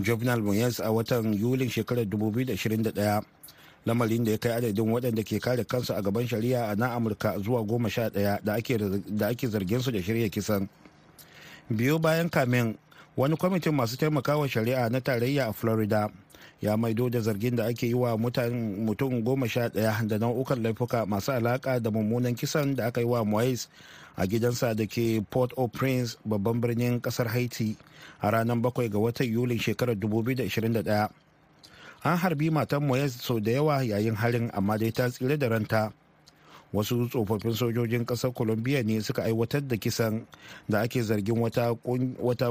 jovenel 0.00 0.40
moyes 0.40 0.80
a 0.80 0.88
watan 0.90 1.34
yulin 1.34 1.68
shekarar 1.68 2.04
2021 2.08 3.22
lamarin 3.88 4.24
da 4.24 4.30
ya 4.36 4.38
kai 4.38 4.52
adadin 4.52 4.84
waɗanda 4.92 5.24
ke 5.24 5.40
kare 5.40 5.64
kansu 5.64 5.94
a 5.96 6.02
gaban 6.04 6.26
shari'a 6.28 6.68
a 6.72 6.76
na 6.76 6.92
amurka 6.94 7.38
zuwa 7.40 7.64
goma 7.64 7.88
sha 7.88 8.10
ɗaya 8.12 8.40
da 8.44 9.26
ake 9.32 9.48
zargin 9.48 9.80
su 9.80 9.90
da 9.90 9.98
shirya 10.04 10.28
kisan. 10.28 10.68
Biyu 11.72 11.98
bayan 11.98 12.28
kamin 12.28 12.76
wani 13.16 13.36
kwamitin 13.36 13.72
masu 13.74 13.96
taimakawa 13.96 14.48
shari'a 14.48 14.88
na 14.90 15.00
tarayya 15.00 15.48
a 15.48 15.52
florida 15.52 16.08
ya 16.62 16.76
maido 16.76 17.10
da 17.10 17.20
zargin 17.20 17.56
da 17.56 17.66
ake 17.66 17.86
yi 17.86 17.94
wa 17.94 18.18
mutum 18.18 19.22
goma 19.22 19.48
sha 19.48 19.68
ɗaya 19.68 20.06
da 20.08 20.18
nau'ukan 20.18 20.62
laifuka 20.62 21.06
masu 21.06 21.32
alaka 21.32 21.80
da 21.80 21.90
mummunan 21.90 22.34
kisan 22.34 22.74
da 22.76 22.86
aka 22.86 23.00
yi 23.00 23.06
wa 23.06 23.24
moise 23.24 23.68
a 24.16 24.26
gidansa 24.26 24.74
da 24.74 24.86
ke 24.86 25.20
port 25.30 25.52
au 25.56 25.68
prince 25.68 26.16
babban 26.24 26.60
birnin 26.60 27.00
ƙasar 27.00 27.26
haiti 27.28 27.76
a 28.20 28.30
ranar 28.30 28.56
bakwai 28.60 28.88
ga 28.90 28.98
watan 28.98 29.26
yulin 29.32 29.58
shekarar 29.58 29.94
2021 29.94 31.08
an 32.04 32.16
harbi 32.16 32.50
matan 32.50 32.82
moyes 32.86 33.18
sau 33.20 33.40
da 33.40 33.50
yawa 33.52 33.82
yayin 33.82 34.14
harin 34.16 34.50
amma 34.54 34.78
dai 34.78 34.90
ta 34.90 35.08
tsire 35.10 35.36
da 35.38 35.48
ranta. 35.48 35.92
Wasu 36.72 37.08
tsofaffin 37.08 37.54
sojojin 37.56 38.04
ƙasar 38.04 38.34
colombia 38.36 38.82
ne 38.84 39.00
suka 39.00 39.22
aiwatar 39.24 39.64
da 39.66 39.76
kisan 39.80 40.26
da 40.68 40.80
ake 40.84 41.00
zargin 41.02 41.40
wata 41.40 41.72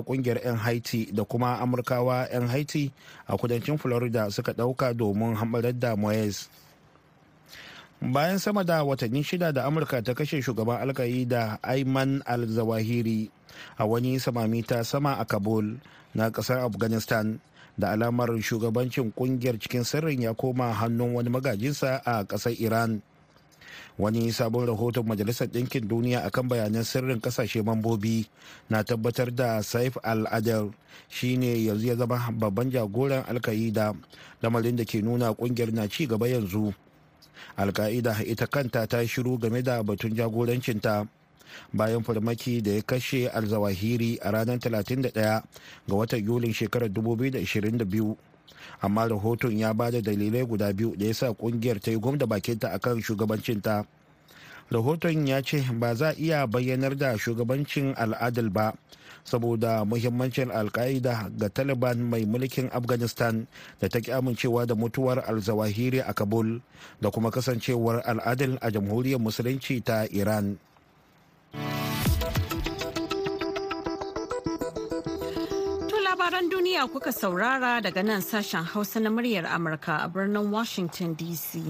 ƙungiyar 0.01 0.42
'yan 0.44 0.58
haiti 0.58 1.12
da 1.13 1.24
kuma 1.24 1.62
amurkawa 1.62 2.25
'yan 2.34 2.48
haiti 2.50 2.89
a 3.27 3.38
kudancin 3.38 3.77
florida 3.77 4.32
suka 4.34 4.54
ɗauka 4.58 4.94
domin 4.98 5.36
hamarar 5.38 5.74
da 5.80 5.94
moyes 5.96 6.50
bayan 8.01 8.39
sama 8.39 8.63
da 8.66 8.82
watanni 8.84 9.22
shida 9.24 9.54
da 9.54 9.66
amurka 9.70 10.01
ta 10.01 10.13
kashe 10.13 10.42
shugaban 10.42 10.82
alkayi 10.82 11.25
da 11.27 11.58
ayman 11.62 12.22
al-zawahiri 12.25 13.30
a 13.77 13.86
wani 13.86 14.18
samami 14.20 14.66
ta 14.66 14.82
sama 14.84 15.13
a 15.22 15.25
kabul 15.25 15.77
na 16.18 16.30
ƙasar 16.34 16.66
afghanistan 16.66 17.38
da 17.77 17.91
alamar 17.93 18.29
shugabancin 18.41 19.13
ƙungiyar 19.13 19.60
cikin 19.60 19.84
sirrin 19.84 20.22
ya 20.22 20.34
koma 20.34 20.74
hannun 20.74 21.13
wani 21.13 21.29
magajinsa 21.29 22.01
a 22.05 22.25
ƙasar 22.25 22.53
iran. 22.60 23.01
Wani 23.98 24.31
sabon 24.31 24.65
rahoton 24.67 25.05
majalisar 25.05 25.48
ɗinkin 25.48 25.88
duniya 25.88 26.22
akan 26.25 26.48
bayanan 26.50 26.84
sirrin 26.84 27.22
ƙasashe 27.22 27.62
mambobi 27.63 28.25
na 28.69 28.84
tabbatar 28.84 29.34
da 29.36 29.62
saif 29.62 29.98
al-adar 30.03 30.69
shine 31.10 31.65
yanzu 31.65 31.88
ya 31.88 31.96
zama 31.96 32.29
babban 32.34 32.72
jagoran 32.72 33.25
alka'ida 33.29 33.93
lamarin 34.41 34.75
da 34.75 34.84
ke 34.86 35.01
nuna 35.01 35.34
ƙungiyar 35.34 35.74
na 35.74 35.88
ci 35.88 36.05
gaba 36.07 36.27
yanzu. 36.27 36.74
Alka'ida 37.57 38.22
ita 38.25 38.48
kanta 38.48 38.88
ta 38.88 38.98
shiru 39.05 39.38
game 39.39 39.62
da 39.62 39.81
batun 39.84 40.13
jagorancinta. 40.15 41.07
Bayan 41.74 42.04
farmaki 42.04 42.62
da 42.62 42.72
ya 42.72 42.82
kashe 42.82 43.27
alzawahiri 43.30 44.20
a 44.22 44.32
ranar 44.32 44.58
31 44.60 45.12
ga 45.13 45.42
watan 45.96 46.25
yulin 46.25 46.54
shekarar 46.54 46.89
2022 46.89 48.16
amma 48.82 49.08
rahoton 49.08 49.58
ya 49.58 49.74
ba 49.74 49.92
da 49.92 50.01
dalilai 50.01 50.46
guda 50.46 50.74
biyu 50.74 50.96
da 50.96 51.06
ya 51.06 51.13
sa 51.13 51.34
ƙungiyar 51.34 51.80
ta 51.82 51.92
yi 51.92 51.98
gwamda 51.98 52.25
bakinta 52.27 52.70
akan 52.74 53.01
shugabancinta. 53.01 53.86
Rahoton 54.68 55.24
ya 55.27 55.39
ce 55.42 55.63
ba 55.80 55.96
za 55.96 56.10
a 56.12 56.16
iya 56.20 56.44
bayyanar 56.48 56.92
da 56.98 57.16
shugabancin 57.18 57.96
al'adal 57.96 58.50
ba 58.51 58.75
saboda 59.24 59.84
muhimmancin 59.88 60.51
alka'ida 60.51 61.32
ga 61.39 61.48
taliban 61.51 62.00
mai 62.04 62.24
mulkin 62.27 62.68
afghanistan 62.75 63.48
da 63.80 63.88
ta 63.88 64.00
ki 64.04 64.12
amincewa 64.12 64.66
da 64.68 64.75
mutuwar 64.75 65.24
alzawahiri 65.24 66.00
a 66.04 66.12
kabul 66.13 66.60
da 67.01 67.08
kuma 67.12 67.32
kasancewar 67.32 68.04
al'adal 68.04 68.56
a 68.60 68.68
jamhuriyar 68.72 69.20
musulunci 69.24 69.80
ta 69.84 70.04
iran. 70.12 70.60
Labaran 76.08 76.50
duniya 76.50 76.88
kuka 76.92 77.12
saurara 77.12 77.82
daga 77.82 78.04
nan 78.04 78.22
sashen 78.22 78.63
hausa 78.63 79.00
na 79.00 79.10
muryar 79.10 79.46
amurka 79.46 80.04
a 80.06 80.08
birnin 80.10 80.51
washington 80.51 81.16
dc 81.16 81.62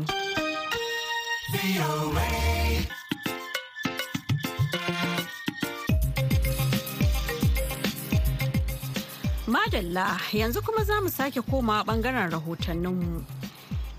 madalla 9.47 10.17
yanzu 10.33 10.61
kuma 10.65 10.83
za 10.83 11.01
mu 11.01 11.09
sake 11.09 11.41
koma 11.49 11.83
ɓangaren 11.87 12.31
rahotanninmu. 12.31 13.46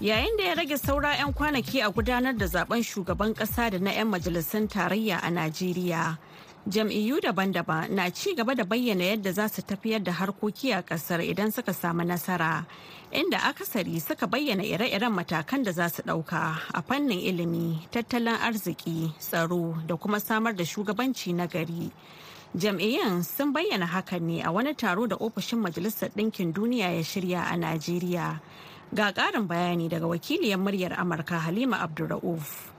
Yayin 0.01 0.37
da 0.39 0.43
ya 0.45 0.55
rage 0.55 0.79
saura 0.79 1.15
'yan 1.17 1.33
kwanaki 1.33 1.83
a 1.83 1.91
gudanar 1.91 2.37
da 2.39 2.47
zaɓen 2.47 2.83
shugaban 2.85 3.35
kasa 3.35 3.71
da 3.71 3.79
na 3.79 3.91
'yan 3.91 4.07
majalisun 4.07 4.69
tarayya 4.69 5.19
a 5.23 5.31
najeriya. 5.31 6.19
Jam'iyyu 6.69 7.19
daban-daban 7.21 7.91
na 7.91 8.11
ci 8.11 8.35
gaba 8.35 8.55
da 8.55 8.63
bayyana 8.65 9.05
yadda 9.05 9.33
za 9.33 9.49
su 9.49 9.63
tafiyar 9.63 10.03
da 10.05 10.13
harkoki 10.13 10.71
a 10.73 10.83
ƙasar 10.83 11.19
idan 11.25 11.51
suka 11.51 11.73
samu 11.75 12.05
nasara 12.05 12.67
inda 13.11 13.39
akasari 13.43 13.99
suka 14.01 14.27
bayyana 14.27 14.63
ire-iren 14.63 15.11
matakan 15.13 15.65
da 15.65 15.73
za 15.73 15.89
su 15.89 16.03
ɗauka 16.03 16.61
a 16.75 16.83
fannin 16.83 17.19
ilimi 17.19 17.89
tattalin 17.91 18.39
arziki 18.39 19.11
tsaro 19.19 19.83
da 19.87 19.97
kuma 19.97 20.21
samar 20.21 20.55
da 20.55 20.63
shugabanci 20.65 21.35
na 21.35 21.47
gari. 21.47 21.91
Jam'iyyun 22.55 23.25
sun 23.25 23.53
bayyana 23.53 23.87
hakan 23.87 24.23
ne 24.23 24.43
a 24.43 24.53
wani 24.53 24.75
taro 24.75 25.07
da 25.07 25.17
ofishin 25.17 25.59
majalisar 25.59 26.11
ɗinkin 26.15 26.53
duniya 26.53 26.95
ya 26.95 27.03
shirya 27.03 27.43
a 27.51 27.57
najeriya 27.57 28.41
ga 28.93 29.13
ƙarin 29.13 29.47
bayani 29.49 29.89
daga 29.89 30.07
wakiliyar 30.07 30.59
muryar 30.59 30.93
amurka 30.97 31.39
halima 31.39 31.77
abdulra'uf. 31.85 32.78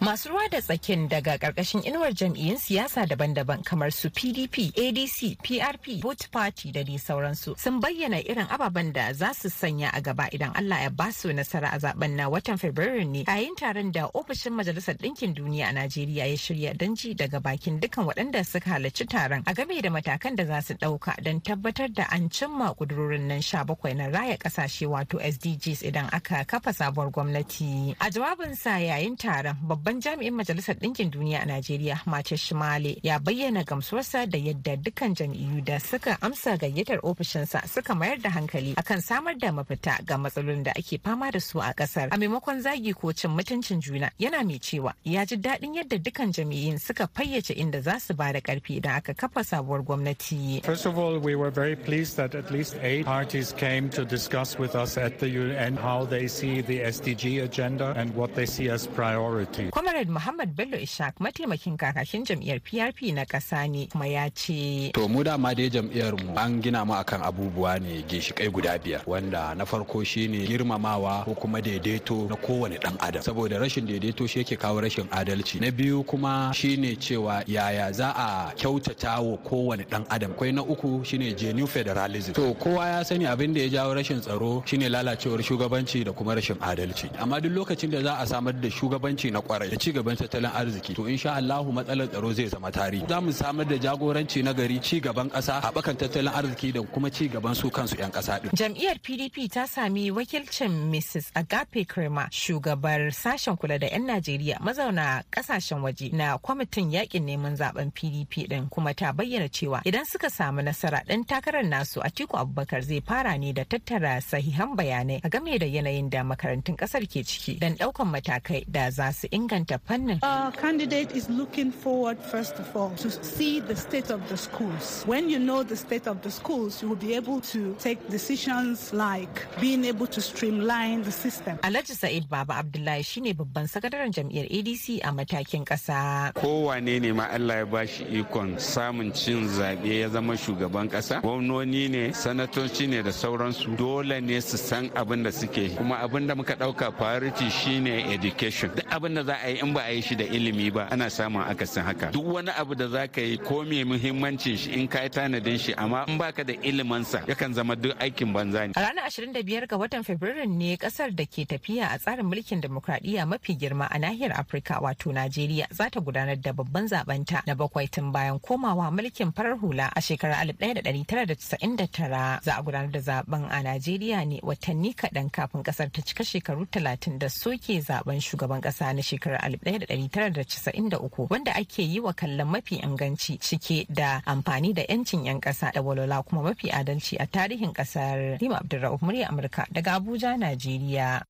Masu 0.00 0.28
ruwa 0.28 0.48
da 0.48 0.60
tsakin 0.62 1.08
daga 1.08 1.36
ƙarƙashin 1.38 1.82
inuwar 1.82 2.12
jam'iyyun 2.14 2.56
siyasa 2.58 3.02
daban-daban 3.06 3.64
kamar 3.64 3.90
su 3.90 4.08
PDP, 4.10 4.70
ADC, 4.78 5.36
PRP, 5.42 6.00
Vote 6.02 6.30
Party 6.30 6.70
da 6.70 6.84
dai 6.84 6.98
sauransu 6.98 7.58
sun 7.58 7.80
bayyana 7.82 8.22
irin 8.22 8.46
ababen 8.46 8.92
da 8.92 9.12
za 9.12 9.32
su 9.34 9.48
sanya 9.50 9.90
a 9.92 10.00
gaba 10.00 10.28
idan 10.32 10.54
Allah 10.54 10.82
ya 10.82 10.90
ba 10.90 11.10
su 11.12 11.28
nasara 11.32 11.74
a 11.74 11.78
zaɓen 11.82 12.14
na 12.14 12.28
watan 12.30 12.56
Fabrairu 12.58 13.04
ne 13.10 13.24
yayin 13.24 13.56
taron 13.58 13.90
da 13.90 14.06
ofishin 14.14 14.54
Majalisar 14.54 14.94
Ɗinkin 15.02 15.34
Duniya 15.34 15.70
a 15.70 15.72
Najeriya 15.72 16.30
ya 16.30 16.36
shirya 16.36 16.78
don 16.78 16.94
ji 16.94 17.14
daga 17.14 17.42
bakin 17.42 17.80
dukkan 17.80 18.06
waɗanda 18.06 18.46
suka 18.46 18.70
halarci 18.78 19.04
taron 19.04 19.42
a 19.48 19.52
game 19.54 19.80
da 19.82 19.90
matakan 19.90 20.36
da 20.36 20.44
za 20.44 20.60
su 20.60 20.74
ɗauka 20.74 21.20
don 21.24 21.40
tabbatar 21.40 21.92
da 21.92 22.04
an 22.12 22.30
cimma 22.30 22.72
ƙudurorin 22.78 23.26
nan 23.26 23.40
sha 23.42 23.64
bakwai 23.64 23.96
na 23.96 24.06
raya 24.06 24.38
ƙasashe 24.38 24.86
wato 24.86 25.18
SDGs 25.18 25.82
idan 25.82 26.08
aka 26.12 26.44
kafa 26.44 26.70
sabuwar 26.72 27.10
gwamnati. 27.10 27.96
A 28.00 28.10
jawabinsa 28.10 28.78
yayin 28.78 29.16
taron 29.18 29.56
babban 29.66 29.87
jami'in 29.96 30.34
Majalisar 30.36 30.76
Ɗinkin 30.76 31.10
Duniya 31.10 31.42
a 31.42 31.46
Najeriya 31.46 32.04
Mace 32.06 32.36
Shimale 32.36 32.98
ya 33.02 33.18
bayyana 33.18 33.64
gamsuwarsa 33.64 34.26
da 34.30 34.36
yadda 34.38 34.76
dukkan 34.76 35.14
jam'iyyu 35.16 35.64
da 35.64 35.78
suka 35.80 36.18
amsa 36.20 36.58
gayyatar 36.60 37.00
ofishinsa 37.02 37.66
suka 37.66 37.94
mayar 37.94 38.20
da 38.20 38.28
hankali 38.28 38.74
akan 38.76 39.00
samar 39.00 39.34
da 39.40 39.48
mafita 39.52 39.96
ga 40.04 40.16
matsalolin 40.18 40.62
da 40.64 40.72
ake 40.76 41.00
fama 41.02 41.30
da 41.32 41.40
su 41.40 41.58
a 41.60 41.72
ƙasar. 41.72 42.08
A 42.12 42.16
maimakon 42.18 42.60
zagi 42.62 42.92
ko 42.94 43.12
cin 43.12 43.30
mutuncin 43.30 43.80
juna 43.80 44.10
yana 44.20 44.44
mai 44.44 44.58
cewa 44.60 44.92
ya 45.04 45.24
ji 45.24 45.36
daɗin 45.36 45.74
yadda 45.80 45.96
dukkan 45.98 46.32
jam'iyyun 46.36 46.78
suka 46.78 47.08
fayyace 47.08 47.54
inda 47.56 47.80
za 47.82 47.98
su 47.98 48.12
ba 48.14 48.30
da 48.32 48.40
ƙarfi 48.40 48.76
idan 48.76 48.96
aka 48.96 49.14
kafa 49.14 49.40
sabuwar 49.40 49.82
gwamnati. 49.82 50.62
First 50.64 50.84
of 50.84 50.98
all, 50.98 51.18
we 51.18 51.34
were 51.34 51.50
very 51.50 51.76
pleased 51.76 52.16
that 52.18 52.34
at 52.34 52.50
least 52.50 52.76
eight 52.82 53.06
parties 53.06 53.52
came 53.56 53.88
to 53.90 54.04
discuss 54.04 54.58
with 54.58 54.74
us 54.76 54.98
at 54.98 55.18
the 55.18 55.28
UN 55.30 55.76
how 55.76 56.04
they 56.04 56.28
see 56.28 56.60
the 56.60 56.80
SDG 56.80 57.42
agenda 57.42 57.94
and 57.96 58.14
what 58.14 58.34
they 58.34 58.44
see 58.44 58.68
as 58.68 58.86
priority. 58.86 59.70
Comrade 59.78 60.08
Muhammad 60.10 60.56
Bello 60.58 60.74
Ishaq 60.76 61.20
mataimakin 61.22 61.76
kakakin 61.78 62.24
jam'iyyar 62.26 62.58
PRP 62.58 63.14
na 63.14 63.22
ƙasa 63.24 63.62
ne 63.70 63.86
kuma 63.86 64.06
ya 64.10 64.26
ce. 64.34 64.90
To 64.92 65.06
mu 65.06 65.22
dama 65.22 65.54
dai 65.54 65.70
jam'iyyar 65.70 66.18
mu 66.18 66.34
an 66.34 66.58
gina 66.60 66.84
mu 66.84 66.94
akan 66.98 67.22
abubuwa 67.22 67.78
ne 67.80 68.02
ginshiƙai 68.02 68.50
guda 68.50 68.74
biyar 68.82 69.06
wanda 69.06 69.54
na 69.54 69.62
farko 69.64 70.02
shine 70.04 70.42
girmamawa 70.50 71.22
ko 71.24 71.34
kuma 71.38 71.62
daidaito 71.62 72.26
na 72.28 72.34
kowane 72.34 72.74
ɗan 72.82 72.96
adam 72.98 73.22
saboda 73.22 73.60
rashin 73.62 73.86
daidaito 73.86 74.26
shi 74.26 74.42
yake 74.42 74.58
kawo 74.58 74.80
rashin 74.82 75.06
adalci. 75.14 75.60
Na 75.60 75.70
biyu 75.70 76.02
kuma 76.02 76.50
shine 76.52 76.96
cewa 76.98 77.44
yaya 77.46 77.92
za 77.92 78.10
a 78.16 78.50
kyautata 78.58 79.22
wa 79.22 79.36
kowane 79.46 79.86
ɗan 79.86 80.04
adam. 80.10 80.34
Kwai 80.34 80.50
na 80.50 80.62
uku 80.62 81.04
shine 81.04 81.32
genuine 81.38 81.68
federalism. 81.68 82.32
To 82.34 82.52
kowa 82.54 82.84
ya 82.98 83.02
sani 83.04 83.26
abin 83.26 83.54
da 83.54 83.60
ya 83.60 83.68
jawo 83.68 83.94
rashin 83.94 84.18
tsaro 84.20 84.64
shine 84.66 84.88
lalacewar 84.90 85.38
shugabanci 85.38 86.04
da 86.04 86.10
kuma 86.10 86.34
rashin 86.34 86.56
adalci. 86.58 87.06
Amma 87.22 87.40
duk 87.40 87.52
lokacin 87.52 87.92
da 87.92 88.02
za 88.02 88.16
a 88.18 88.26
samar 88.26 88.54
da 88.54 88.66
shugabanci 88.68 89.30
na 89.30 89.38
ƙwarai 89.40 89.67
da 89.70 89.76
ci 89.76 89.92
gaban 89.92 90.16
tattalin 90.16 90.50
arziki 90.50 90.94
to 90.94 91.02
insha 91.08 91.34
Allahu 91.36 91.72
matsalar 91.72 92.08
tsaro 92.08 92.32
zai 92.32 92.48
zama 92.48 92.70
tarihi. 92.70 93.06
Za 93.08 93.20
mu 93.20 93.32
samar 93.32 93.64
da 93.66 93.76
jagoranci 93.78 94.42
na 94.42 94.52
gari 94.52 94.80
ci 94.80 95.00
gaban 95.00 95.28
ƙasa 95.30 95.60
haɓakan 95.60 95.96
tattalin 95.96 96.32
arziki 96.32 96.72
da 96.72 96.80
kuma 96.82 97.10
ci 97.10 97.28
gaban 97.28 97.54
su 97.54 97.70
kansu 97.70 97.96
'yan 97.98 98.10
ƙasa 98.10 98.40
ɗin. 98.40 98.50
Jam'iyyar 98.56 98.98
PDP 99.02 99.48
ta 99.52 99.66
sami 99.66 100.10
wakilcin 100.10 100.90
Mrs. 100.90 101.30
Agape 101.34 101.84
Krema 101.86 102.28
shugabar 102.30 103.12
sashen 103.12 103.56
kula 103.56 103.78
da 103.78 103.86
'yan 103.86 104.06
Najeriya 104.08 104.58
mazauna 104.60 105.22
ƙasashen 105.30 105.82
waje 105.82 106.12
na 106.12 106.38
kwamitin 106.38 106.90
yaƙin 106.90 107.24
neman 107.28 107.56
zaɓen 107.56 107.92
PDP 107.92 108.48
ɗin 108.48 108.68
kuma 108.70 108.94
ta 108.94 109.12
bayyana 109.12 109.48
cewa 109.48 109.82
idan 109.84 110.04
suka 110.06 110.30
samu 110.30 110.62
nasara 110.62 111.04
ɗan 111.06 111.24
takarar 111.26 111.64
nasu 111.64 112.00
Atiku 112.00 112.38
Abubakar 112.40 112.82
zai 112.82 113.00
fara 113.00 113.36
ne 113.38 113.52
da 113.52 113.64
tattara 113.64 114.20
sahihan 114.20 114.74
bayanai 114.76 115.20
a 115.24 115.28
game 115.28 115.58
da 115.58 115.66
yanayin 115.66 116.08
da 116.10 116.22
makarantun 116.24 116.76
ƙasar 116.76 117.04
ke 117.06 117.20
ciki 117.24 117.58
don 117.60 117.74
ɗaukan 117.76 118.08
matakai 118.08 118.64
da 118.66 118.90
za 118.90 119.12
su 119.12 119.28
inganta 119.28 119.57
fannin. 119.66 120.18
Our 120.22 120.52
candidate 120.52 121.12
is 121.14 121.28
looking 121.30 121.70
forward 121.72 122.18
first 122.18 122.58
of 122.58 122.76
all 122.76 122.90
to 122.96 123.10
see 123.10 123.60
the 123.60 123.76
state 123.76 124.10
of 124.10 124.20
the 124.28 124.36
schools. 124.36 125.02
When 125.06 125.28
you 125.30 125.38
know 125.38 125.62
the 125.62 125.76
state 125.76 126.06
of 126.06 126.22
the 126.22 126.30
schools, 126.30 126.82
you 126.82 126.88
will 126.88 126.96
be 126.96 127.14
able 127.14 127.40
to 127.52 127.74
take 127.78 127.98
decisions 128.10 128.92
like 128.92 129.46
being 129.60 129.84
able 129.84 130.06
to 130.06 130.20
streamline 130.20 131.02
the 131.02 131.12
system. 131.12 131.58
Alhaji 131.58 131.94
Sa'id 131.96 132.28
Baba 132.28 132.54
Abdullahi 132.54 133.02
shine 133.02 133.34
babban 133.34 133.66
sakataren 133.68 134.12
jam'iyyar 134.12 134.48
ADC 134.50 135.00
a 135.04 135.10
matakin 135.12 135.64
ƙasa. 135.64 136.32
Kowane 136.34 137.00
ne 137.00 137.12
ma 137.12 137.26
Allah 137.30 137.56
ya 137.62 137.64
bashi 137.66 138.04
ikon 138.04 138.56
samun 138.58 139.14
cin 139.14 139.48
zaɓe 139.48 140.00
ya 140.00 140.08
zama 140.08 140.34
shugaban 140.36 140.88
ƙasa. 140.90 141.20
Gwamnoni 141.22 141.88
ne, 141.90 142.02
sanatoci 142.12 142.88
ne 142.88 143.02
da 143.02 143.10
sauransu 143.10 143.76
dole 143.76 144.20
ne 144.20 144.40
su 144.40 144.56
san 144.56 144.88
abin 144.90 145.22
da 145.24 145.30
suke 145.30 145.76
kuma 145.76 145.96
abin 145.96 146.26
da 146.26 146.34
muka 146.34 146.54
ɗauka 146.56 146.92
priority 146.96 147.48
shine 147.50 147.86
education. 148.12 148.70
Duk 148.74 148.86
abin 148.90 149.14
da 149.14 149.22
za 149.24 149.36
a 149.42 149.47
yi 149.48 149.60
in 149.62 149.72
ba 149.74 149.82
a 149.86 149.92
yi 149.94 150.00
shi 150.02 150.14
da 150.16 150.24
ilimi 150.24 150.70
ba 150.72 150.88
ana 150.90 151.10
samun 151.10 151.42
akasin 151.42 151.82
haka. 151.84 152.10
Duk 152.12 152.24
wani 152.26 152.50
abu 152.50 152.74
da 152.74 152.88
za 152.88 153.06
ka 153.08 153.20
yi 153.20 153.36
ko 153.38 153.62
me 153.64 153.84
muhimmancin 153.84 154.56
shi 154.56 154.70
in 154.80 154.88
ka 154.88 155.02
yi 155.02 155.08
tanadin 155.10 155.58
shi 155.58 155.72
amma 155.74 156.04
in 156.08 156.18
baka 156.18 156.44
da 156.44 156.52
ilimansa 156.54 157.22
yakan 157.26 157.54
zama 157.54 157.76
duk 157.76 157.96
aikin 158.00 158.32
banza 158.32 158.66
ne. 158.66 158.72
A 158.76 158.80
ranar 158.80 159.08
25 159.10 159.66
ga 159.68 159.76
watan 159.76 160.02
Fabrairu 160.04 160.46
ne 160.46 160.76
ƙasar 160.76 161.10
da 161.14 161.24
ke 161.26 161.44
tafiya 161.46 161.90
a 161.94 161.98
tsarin 161.98 162.26
mulkin 162.26 162.60
demokradiyya 162.60 163.26
mafi 163.26 163.56
girma 163.56 163.86
a 163.90 163.98
nahiyar 163.98 164.32
Afirka 164.38 164.80
wato 164.80 165.12
Najeriya 165.12 165.66
za 165.70 165.90
ta 165.90 166.00
gudanar 166.00 166.36
da 166.40 166.52
babban 166.52 166.88
zabenta 166.88 167.42
na 167.46 167.54
bakwai 167.54 167.88
tun 167.90 168.12
bayan 168.12 168.38
komawa 168.38 168.90
mulkin 168.90 169.32
farar 169.34 169.56
hula 169.58 169.90
a 169.96 170.00
shekarar 170.00 170.44
1999 170.46 172.40
za 172.42 172.52
a 172.58 172.62
gudanar 172.62 172.90
da 172.90 173.00
zaɓen 173.00 173.46
a 173.50 173.62
Najeriya 173.62 174.24
ne 174.26 174.40
watanni 174.42 174.94
kaɗan 174.94 175.30
kafin 175.30 175.62
ƙasar 175.62 175.90
ta 175.92 176.02
cika 176.02 176.24
shekaru 176.24 176.66
30 176.66 177.18
da 177.18 177.28
soke 177.28 177.80
zaɓen 177.80 178.20
shugaban 178.20 178.60
ƙasa 178.60 178.92
na 178.94 179.02
shekarar 179.02 179.37
1993 179.42 181.26
wanda 181.30 181.52
ake 181.54 181.82
yi 181.82 182.00
wa 182.00 182.12
kallon 182.12 182.48
mafi 182.48 182.76
inganci 182.80 183.38
cike 183.40 183.86
da 183.90 184.22
amfani 184.26 184.72
da 184.74 184.82
'yancin 184.88 185.24
'yan 185.26 185.40
ƙasa 185.40 185.72
da 185.72 185.82
walwala 185.82 186.22
kuma 186.22 186.42
mafi 186.42 186.70
adalci 186.70 187.16
a 187.18 187.26
tarihin 187.26 187.72
ƙasar. 187.74 188.38
Lima 188.40 188.56
Abdulrahman 188.62 188.98
murya 189.02 189.28
Amurka 189.28 189.66
daga 189.72 189.96
Abuja, 189.98 190.36
Najeriya. 190.36 191.22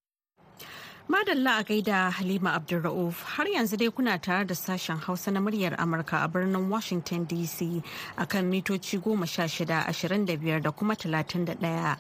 Madalla 1.09 1.61
a 1.61 1.65
gaida 1.65 2.11
Halima 2.13 2.51
Abdulra'uf 2.53 3.23
har 3.37 3.47
yanzu 3.47 3.77
dai 3.79 3.89
kuna 3.91 4.19
tare 4.19 4.45
da 4.45 4.55
sashen 4.55 4.99
Hausa 5.01 5.31
na 5.31 5.41
muryar 5.41 5.75
Amurka 5.79 6.23
a 6.25 6.29
birnin 6.29 6.69
Washington 6.69 7.25
DC 7.27 7.83
akan 8.19 8.45
mitoci 8.53 9.01
goma 9.01 9.27
sha 9.27 9.45
shida 9.49 9.87
ashirin 9.87 10.27
da 10.27 10.37
biyar 10.37 10.61
da 10.63 10.71
kuma 10.71 10.95
talatin 10.97 11.47
da 11.47 11.55
ɗaya. 11.55 11.97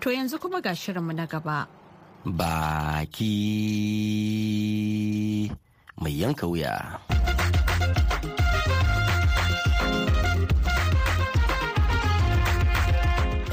To 0.00 0.08
yanzu 0.10 0.38
kuma 0.40 0.62
ga 0.62 0.70
shirinmu 0.70 1.12
na 1.14 1.26
gaba. 1.26 1.68
Baki 2.26 3.34
mai 6.02 6.14
yanka 6.18 6.46
wuya. 6.46 6.98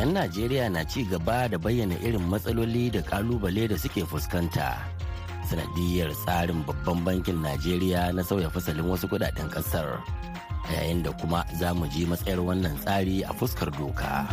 'yan 0.06 0.14
najeriya 0.22 0.70
na 0.70 0.86
ci 0.86 1.02
gaba 1.10 1.50
da 1.50 1.58
bayyana 1.58 1.98
irin 2.06 2.22
matsaloli 2.30 2.94
da 2.94 3.02
ƙalubale 3.02 3.66
da 3.70 3.78
suke 3.78 4.06
fuskanta 4.06 4.78
sanadiyar 5.50 6.14
tsarin 6.14 6.62
babban 6.62 7.02
bankin 7.06 7.42
najeriya 7.42 8.14
na 8.14 8.22
sauya 8.22 8.50
fasalin 8.54 8.86
wasu 8.86 9.08
kuɗaɗen 9.10 9.50
ƙasar 9.50 9.98
yayin 10.74 11.02
da 11.04 11.10
kuma 11.18 11.42
za 11.58 11.74
mu 11.74 11.88
ji 11.90 12.06
matsayar 12.06 12.38
wannan 12.38 12.78
tsari 12.86 13.26
a 13.26 13.34
fuskar 13.34 13.72
doka 13.74 14.30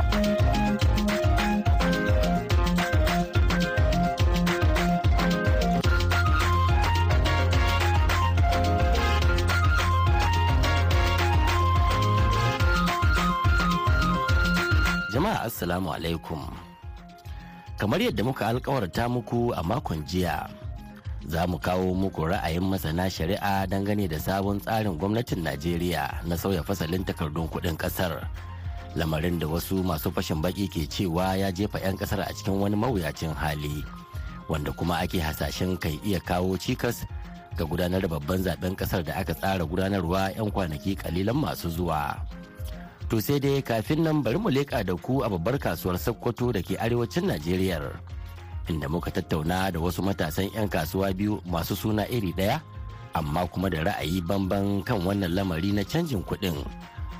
Assalamu 15.42 15.90
alaikum. 15.90 16.38
Kamar 17.78 17.98
yadda 17.98 18.22
muka 18.22 18.46
alkawarta 18.46 19.09
muku 19.11 19.50
a 19.59 19.62
makon 19.62 20.07
jiya, 20.07 20.46
za 21.26 21.46
mu 21.50 21.59
kawo 21.59 21.94
muku 21.98 22.31
ra'ayin 22.31 22.62
masana 22.62 23.11
shari'a 23.11 23.66
dangane 23.66 24.07
da 24.07 24.18
sabon 24.22 24.62
tsarin 24.62 24.94
gwamnatin 24.98 25.42
Najeriya 25.42 26.22
na 26.26 26.38
sauya 26.38 26.62
fasalin 26.62 27.02
takardun 27.02 27.50
kuɗin 27.50 27.74
ƙasar. 27.74 28.22
Lamarin 28.94 29.38
da 29.40 29.46
wasu 29.50 29.83
masu 29.83 30.12
fashin 30.14 30.38
baki 30.38 30.68
ke 30.70 30.87
cewa 30.87 31.35
ya 31.35 31.50
jefa 31.50 31.81
'yan 31.83 31.98
ƙasar 31.98 32.22
a 32.22 32.31
cikin 32.31 32.61
wani 32.62 32.76
mawuyacin 32.76 33.35
hali, 33.35 33.83
wanda 34.46 34.70
kuma 34.70 35.02
ake 35.02 35.18
hasashen 35.18 35.74
kai 35.81 35.98
iya 36.07 36.20
kawo 36.22 36.55
cikas 36.55 37.02
ga 37.59 37.64
gudanar 37.66 37.98
da 38.05 38.09
babban 38.09 38.44
zaɓen 38.44 38.76
ƙasar 38.78 39.02
da 39.02 39.18
aka 39.18 39.35
tsara 39.35 39.64
gudanarwa 39.66 40.31
'yan 40.38 40.52
kwanaki 40.55 40.94
kalilan 40.94 41.35
masu 41.35 41.66
zuwa. 41.72 42.14
To 43.12 43.20
sai 43.20 43.37
dai 43.44 43.61
kafin 43.61 44.09
nan 44.09 44.25
bari 44.25 44.40
mu 44.40 44.48
leƙa 44.48 44.81
da 44.88 44.96
ku 44.96 45.20
a 45.20 45.29
babbar 45.29 45.61
kasuwar 45.61 46.01
Sokoto 46.01 46.48
da 46.48 46.64
ke 46.64 46.81
arewacin 46.81 47.29
Najeriya. 47.29 47.92
Inda 48.72 48.88
muka 48.88 49.12
tattauna 49.12 49.68
da 49.68 49.77
wasu 49.77 50.01
matasan 50.01 50.48
'yan 50.57 50.64
kasuwa 50.64 51.12
biyu 51.12 51.37
masu 51.44 51.77
suna 51.77 52.09
iri 52.09 52.33
ɗaya, 52.33 52.64
amma 53.12 53.44
kuma 53.53 53.68
da 53.68 53.85
ra'ayi 53.85 54.25
bamban 54.25 54.81
kan 54.81 55.05
wannan 55.05 55.29
lamari 55.37 55.77
na 55.77 55.85
canjin 55.85 56.25
kuɗin. 56.25 56.57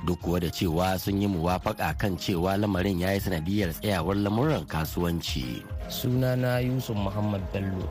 Duk 0.09 0.17
kuwa 0.17 0.41
da 0.41 0.49
cewa 0.49 0.97
sun 0.97 1.21
yi 1.21 1.27
muwafaka 1.29 1.93
kan 1.93 2.17
cewa 2.17 2.57
lamarin 2.57 2.97
ya 3.05 3.13
yi 3.13 3.21
sanadiyar 3.21 3.69
tsayawar 3.77 4.17
lamuran 4.17 4.65
kasuwanci. 4.65 5.61
Sunana 5.93 6.57
Yusuf 6.65 6.97
Muhammad 6.97 7.45
Bello, 7.53 7.85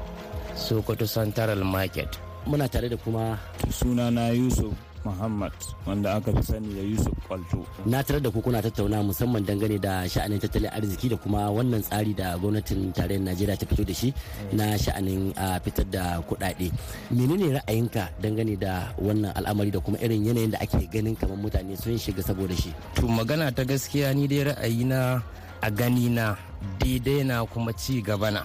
Sokoto 0.58 1.06
Central 1.06 1.62
Market. 1.62 2.18
muna 2.46 2.66
tare 2.68 2.88
da 2.88 2.96
kuma 2.96 3.38
sunana 3.70 4.28
yusuf 4.34 4.74
Muhammad 5.04 5.52
wanda 5.86 6.14
aka 6.18 6.30
fi 6.38 6.42
sani 6.42 6.74
da 6.74 6.82
Yusuf 6.82 7.14
Kwalto. 7.26 7.66
Na 7.86 8.02
tare 8.02 8.20
da 8.20 8.30
ku 8.30 8.40
kuna 8.40 8.62
tattauna 8.62 9.02
musamman 9.02 9.42
dangane 9.44 9.78
da 9.78 10.06
sha'anin 10.06 10.38
tattalin 10.38 10.70
arziki 10.70 11.08
da 11.10 11.16
kuma 11.16 11.50
wannan 11.50 11.82
tsari 11.82 12.14
da 12.14 12.38
gwamnatin 12.38 12.92
tarayyar 12.94 13.22
Najeriya 13.22 13.56
ta 13.58 13.66
fito 13.66 13.84
da 13.84 13.94
shi 13.94 14.14
na 14.52 14.78
sha'anin 14.78 15.34
fitar 15.64 15.86
da 15.90 16.22
kuɗaɗe. 16.22 16.70
Menene 17.10 17.58
ra'ayinka 17.58 18.08
dangane 18.22 18.54
da 18.56 18.94
wannan 18.98 19.32
al'amari 19.34 19.70
da 19.70 19.80
kuma 19.80 19.98
irin 19.98 20.24
yanayin 20.26 20.50
da 20.54 20.58
ake 20.62 20.86
ganin 20.92 21.16
kamar 21.16 21.36
mutane 21.38 21.76
sun 21.76 21.98
shiga 21.98 22.22
saboda 22.22 22.54
shi? 22.54 22.70
To 22.94 23.06
magana 23.10 23.50
ta 23.50 23.64
gaskiya 23.66 24.14
ni 24.14 24.26
dai 24.30 24.44
ra'ayina 24.54 25.22
a 25.62 25.68
gani 25.70 26.08
na 26.10 26.36
daidai 26.78 27.24
na 27.26 27.42
kuma 27.46 27.72
ci 27.74 28.02
gaba 28.02 28.30
na 28.30 28.42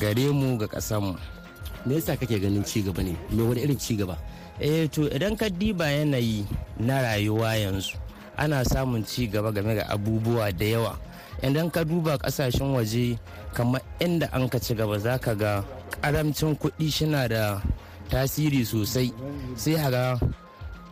gare 0.00 0.32
mu 0.32 0.56
ga 0.56 0.66
ƙasarmu. 0.66 1.16
Me 1.84 1.94
yasa 1.98 2.16
kake 2.16 2.38
ganin 2.40 2.64
ci 2.64 2.80
gaba 2.82 3.02
ne? 3.02 3.16
Me 3.34 3.42
wani 3.42 3.60
irin 3.66 3.78
ci 3.78 3.96
gaba? 3.96 4.16
Eh 4.62 4.86
to 4.86 5.10
idan 5.10 5.34
ka 5.34 5.50
diba 5.50 5.90
yanayi 5.90 6.46
na 6.78 7.02
rayuwa 7.02 7.50
yanzu 7.58 7.98
ana 8.38 8.62
samun 8.62 9.02
ci 9.02 9.26
gaba 9.26 9.50
game 9.52 9.74
ga 9.74 9.90
abubuwa 9.90 10.48
da 10.54 10.64
yawa. 10.64 10.92
Idan 11.42 11.66
ka 11.70 11.82
duba 11.84 12.14
ƙasashen 12.22 12.70
waje 12.72 13.18
kamar 13.52 13.82
inda 13.98 14.30
an 14.32 14.46
ka 14.48 14.58
ci 14.62 14.74
gaba 14.78 14.98
za 15.02 15.18
ka 15.18 15.34
ga 15.34 15.66
karamcin 16.00 16.54
kuɗi 16.54 16.86
shina 16.90 17.26
da 17.28 17.58
tasiri 18.08 18.62
sosai. 18.64 19.10
Sai 19.58 19.74
haga 19.74 20.16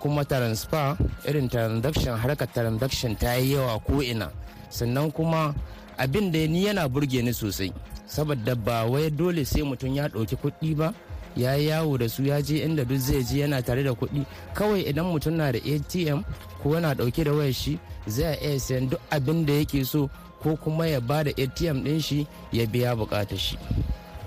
kuma 0.00 0.24
transfer 0.24 0.96
irin 1.28 1.46
transaction 1.48 2.16
harkar 2.18 2.48
transaction 2.50 3.14
ta 3.14 3.37
yi 3.37 3.54
yawa 3.54 3.76
ko 3.85 4.00
ina 4.02 4.33
sannan 4.72 5.12
kuma 5.12 5.52
abin 6.00 6.33
da 6.33 6.40
ni 6.48 6.64
yana 6.66 6.88
burge 6.88 7.20
ni 7.22 7.33
sosai 7.37 7.68
saboda 8.09 8.56
ba 8.56 8.88
wai 8.88 9.11
dole 9.12 9.44
sai 9.44 9.62
mutum 9.62 9.92
ya 9.94 10.09
ɗauki 10.09 10.37
kuɗi 10.40 10.72
ba 10.74 10.88
ya 11.37 11.55
yi 11.55 11.69
yawo 11.69 11.99
da 11.99 12.09
su 12.09 12.23
ya 12.25 12.43
je 12.43 12.64
inda 12.64 12.85
duk 12.85 12.99
zai 12.99 13.23
je 13.25 13.40
yana 13.40 13.62
tare 13.62 13.83
da 13.83 13.90
kuɗi. 13.93 14.25
Kawai 14.55 14.83
idan 14.88 15.07
mutum 15.12 15.37
na 15.37 15.53
da 15.53 15.59
atm 15.59 16.23
ko 16.62 16.75
yana 16.75 16.95
ɗauke 16.95 17.25
da 17.25 17.33
wayar 17.33 17.53
shi 17.55 17.79
zai 18.07 18.37
iya 18.43 18.59
sayan 18.61 18.88
duk 18.90 19.01
abin 19.11 19.47
da 19.47 19.53
yake 19.53 19.85
so 19.85 20.11
ko 20.43 20.57
kuma 20.57 20.87
ya 20.87 21.01
ba 21.01 21.25
da 21.25 21.31
atm 21.31 21.85
ɗin 21.85 22.01
shi 22.01 22.27
ya 22.53 22.66
biya 22.66 22.97
buƙatar 22.97 23.38
shi. 23.38 23.57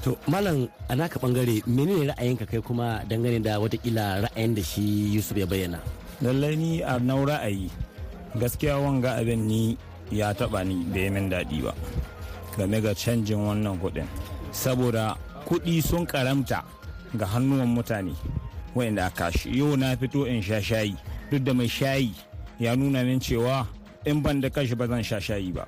To 0.03 0.17
malam 0.27 0.67
a 0.89 0.95
naka 0.95 1.19
ɓangare 1.19 1.63
menene 1.67 2.11
ra'ayinka 2.11 2.45
kai 2.45 2.59
kuma 2.61 3.03
dangane 3.07 3.39
da 3.41 3.55
wataƙila 3.59 4.27
ra'ayin 4.27 4.55
da 4.55 4.61
shi 4.61 5.15
yusuf 5.15 5.37
ya 5.37 5.45
bayyana? 5.45 5.79
Lallai 6.21 6.55
ni 6.55 6.81
a 6.81 6.99
nau 6.99 7.25
ra'ayi. 7.25 7.69
Gaskiya 8.35 8.77
wanga 8.83 9.15
abin 9.15 9.47
ni 9.47 9.77
ya 10.11 10.33
taba 10.33 10.63
ni 10.65 10.83
bai 10.91 11.09
min 11.09 11.29
daɗi 11.29 11.63
ba 11.63 11.73
game 12.57 12.81
ga 12.81 12.93
canjin 12.93 13.39
wannan 13.47 13.79
kuɗin. 13.79 14.05
Saboda 14.51 15.15
kuɗi 15.47 15.81
sun 15.81 16.05
karamta 16.05 16.63
ga 17.17 17.25
hannuwan 17.25 17.67
mutane 17.69 18.13
wa'inda 18.75 19.05
aka 19.05 19.31
shi. 19.31 19.53
Yau 19.59 19.75
na 19.77 19.95
fito 19.95 20.25
in 20.27 20.41
sha 20.41 20.61
shayi. 20.61 20.97
Duk 21.31 21.43
da 21.43 21.53
mai 21.53 21.67
shayi 21.69 22.11
ya 22.59 22.75
nuna 22.75 23.03
min 23.03 23.19
cewa 23.19 23.67
in 24.05 24.21
ban 24.21 24.41
da 24.41 24.49
kashi 24.49 24.75
ba 24.75 24.87
zan 24.87 25.03
sha 25.03 25.17
shayi 25.19 25.53
ba. 25.53 25.67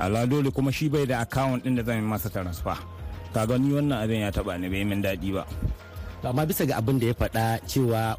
Ala 0.00 0.26
dole 0.26 0.50
kuma 0.50 0.72
shi 0.72 0.88
bai 0.88 1.04
da 1.06 1.24
akawun 1.24 1.62
din 1.62 1.76
da 1.76 1.82
zan 1.84 1.96
yi 2.00 2.06
masa 2.08 2.30
transfer. 2.32 2.76
Kaga 3.34 3.58
ni 3.58 3.72
wannan 3.74 4.00
abin 4.02 4.20
ya 4.24 4.30
taba 4.32 4.56
ni 4.58 4.68
bai 4.68 4.84
min 4.84 5.02
daɗi 5.02 5.32
ba. 5.34 5.44
Amma 6.24 6.46
bisa 6.48 6.64
ga 6.64 6.80
abin 6.80 6.98
da 6.98 7.06
ya 7.06 7.14
faɗa 7.14 7.60
cewa 7.68 8.16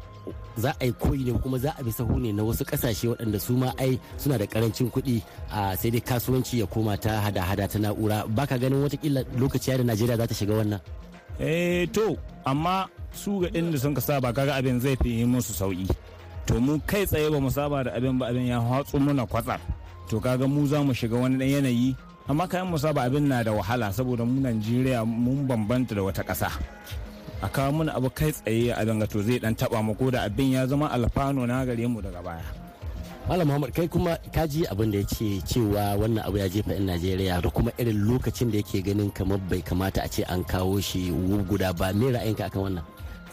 za 0.56 0.70
a 0.80 0.84
yi 0.86 0.92
koyi 0.92 1.24
ne 1.26 1.32
kuma 1.38 1.58
za 1.58 1.74
a 1.78 1.82
bi 1.82 1.90
sahu 1.90 2.18
ne 2.22 2.32
na 2.32 2.42
wasu 2.42 2.64
ƙasashe 2.64 3.08
waɗanda 3.10 3.38
su 3.40 3.52
ma 3.56 3.72
ai 3.78 3.98
suna 4.16 4.38
da 4.38 4.46
ƙarancin 4.46 4.90
kuɗi 4.90 5.22
a 5.50 5.76
sai 5.76 5.90
dai 5.90 6.00
kasuwanci 6.00 6.58
ya 6.62 6.66
koma 6.66 6.96
ta 6.96 7.20
hada-hada 7.20 7.66
ta 7.68 7.78
na'ura. 7.78 8.26
Baka 8.30 8.58
ganin 8.58 8.82
wataƙila 8.86 9.24
lokaci 9.38 9.76
da 9.76 9.82
najeriya 9.84 10.16
za 10.16 10.26
ta 10.26 10.34
shiga 10.34 10.54
wannan? 10.54 10.80
Eh 11.40 11.86
to 11.92 12.16
amma 12.44 12.88
su 13.12 13.40
ga 13.40 13.48
inda 13.52 13.78
sun 13.78 13.94
ka 13.94 14.00
saba 14.00 14.32
kaga 14.32 14.54
abin 14.56 14.80
zai 14.80 14.96
fi 15.02 15.24
musu 15.24 15.52
sauƙi 15.52 15.88
to 16.46 16.60
mu 16.60 16.78
kai 16.86 17.04
tsaye 17.06 17.28
ba 17.30 17.40
mu 17.40 17.50
saba 17.50 17.84
da 17.84 17.90
abin 17.96 18.18
ba 18.18 18.28
abin 18.30 18.46
ya 18.46 18.60
hatsu 18.60 18.98
muna 19.00 19.26
kwatsar 19.26 19.60
to 20.08 20.20
kaga 20.20 20.46
mu 20.46 20.66
za 20.66 20.78
mu 20.82 20.92
shiga 20.94 21.18
wani 21.18 21.36
dan 21.38 21.48
yanayi 21.48 21.96
amma 22.28 22.46
kayan 22.50 22.66
mu 22.70 22.78
saba 22.78 23.02
abin 23.06 23.26
na 23.30 23.42
da 23.42 23.52
wahala 23.52 23.90
saboda 23.94 24.22
mu 24.26 24.40
Najeriya 24.42 25.06
mun 25.06 25.46
bambanta 25.46 25.94
da 25.94 26.02
wata 26.02 26.22
ƙasa. 26.26 26.50
A 27.42 27.48
kawo 27.48 27.72
mana 27.72 27.92
abu 27.94 28.10
kai 28.10 28.32
tsaye 28.32 28.72
a 28.74 28.82
danga 28.86 29.06
to 29.06 29.22
zai 29.22 29.38
dan 29.38 29.54
taba 29.54 29.82
mu 29.82 29.94
ko 29.94 30.10
da 30.10 30.24
abin 30.26 30.52
ya 30.58 30.66
zama 30.66 30.88
alfano 30.90 31.46
na 31.46 31.64
gare 31.64 31.86
mu 31.86 32.00
daga 32.02 32.22
baya. 32.22 32.65
Malam 33.26 33.50
Muhammad 33.50 33.74
kai 33.74 33.90
kuma 33.90 34.14
ka 34.30 34.46
ji 34.46 34.62
abin 34.70 34.94
da 34.94 35.02
ya 35.02 35.06
ce 35.10 35.42
cewa 35.42 35.98
wannan 35.98 36.22
abu 36.22 36.38
ya 36.38 36.46
jefa 36.46 36.70
'yan 36.78 36.86
Najeriya 36.86 37.42
da 37.42 37.50
kuma 37.50 37.74
irin 37.74 38.06
lokacin 38.06 38.54
da 38.54 38.62
yake 38.62 38.78
ganin 38.86 39.10
kamar 39.10 39.42
bai 39.50 39.58
kamata 39.66 40.02
a 40.06 40.08
ce 40.08 40.22
an 40.30 40.46
kawo 40.46 40.78
shi 40.78 41.10
guda 41.50 41.74
ba. 41.74 41.90
Me 41.90 42.14
ra'ayinka 42.14 42.46
akan 42.46 42.62
wannan? 42.70 42.86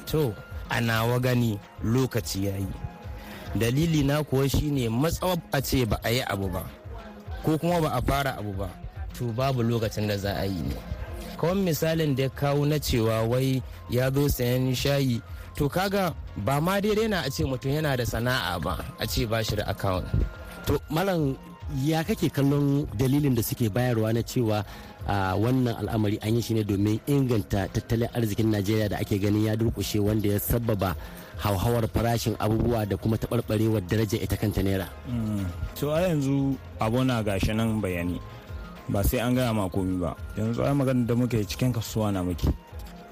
To 0.10 0.34
a 0.74 0.82
nawa 0.82 1.22
gani 1.22 1.60
lokaci 1.86 2.50
ya 2.50 2.58
yi. 2.58 2.74
Dalili 3.54 4.02
na 4.02 4.24
kuwa 4.26 4.50
shine 4.50 4.90
matsawar 4.90 5.38
a 5.54 5.62
ce 5.62 5.86
ba 5.86 6.02
a 6.02 6.10
yi 6.10 6.26
abu 6.26 6.50
ba 6.50 6.66
ko 7.46 7.54
kuma 7.62 7.78
ba 7.78 7.94
a 7.94 8.02
fara 8.02 8.34
abu 8.42 8.50
ba 8.58 8.74
to 9.14 9.30
babu 9.38 9.62
lokacin 9.62 10.08
da 10.10 10.18
za 10.18 10.34
a 10.42 10.46
yi 10.50 10.58
ne. 10.74 10.93
Kawai 11.44 11.60
misalin 11.60 12.16
da 12.16 12.24
ya 12.24 12.30
kawo 12.32 12.64
na 12.64 12.80
cewa 12.80 13.28
wai 13.28 13.60
ya 13.92 14.08
zo 14.08 14.32
sayan 14.32 14.72
shayi. 14.72 15.20
To 15.60 15.68
kaga 15.68 16.16
ba 16.40 16.64
ma 16.64 16.80
daidai 16.80 17.12
na 17.12 17.28
a 17.28 17.30
ce 17.30 17.44
mutum 17.44 17.68
yana 17.76 18.00
da 18.00 18.08
sana'a 18.08 18.56
ba 18.64 18.80
a 18.96 19.04
ce 19.06 19.28
ba 19.28 19.44
shi 19.44 19.60
da 19.60 19.68
account. 19.68 20.08
To 20.72 20.80
malam 20.88 21.36
ya 21.84 22.00
kake 22.08 22.32
kallon 22.32 22.88
dalilin 22.96 23.36
da 23.36 23.44
suke 23.44 23.68
bayarwa 23.68 24.16
na 24.16 24.24
cewa 24.24 24.64
a 25.04 25.36
wannan 25.36 25.76
al'amari 25.84 26.16
an 26.24 26.32
yi 26.36 26.42
shi 26.42 26.54
ne 26.56 26.64
domin 26.64 26.96
inganta 27.12 27.68
tattalin 27.68 28.08
arzikin 28.16 28.48
najeriya 28.48 28.90
da 28.96 29.04
ake 29.04 29.20
ganin 29.20 29.44
ya 29.52 29.60
durkushe 29.60 30.00
wanda 30.00 30.32
ya 30.32 30.40
sababa 30.40 30.96
hauhawar 31.44 31.84
farashin 31.92 32.40
abubuwa 32.40 32.88
da 32.88 32.96
kuma 32.96 33.20
taɓarɓarewar 33.20 33.84
darajar 33.84 34.24
ita 34.24 34.38
kanta 34.40 34.64
naira? 34.64 34.88
To 35.76 35.92
a 35.92 36.08
yanzu 36.08 36.56
abu 36.80 37.04
na 37.04 37.20
gashi 37.22 37.52
nan 37.54 37.82
bayani. 37.84 38.16
Ba 38.90 39.04
sai 39.04 39.20
an 39.20 39.34
gaya 39.36 39.54
ma 39.54 39.70
komi 39.70 40.00
ba. 40.00 40.16
Yanzu 40.38 40.62
ai 40.64 40.74
magana 40.74 41.06
da 41.06 41.16
muke 41.16 41.44
cikin 41.48 41.74
kasuwa 41.74 42.12
na 42.14 42.24
muke. 42.24 42.48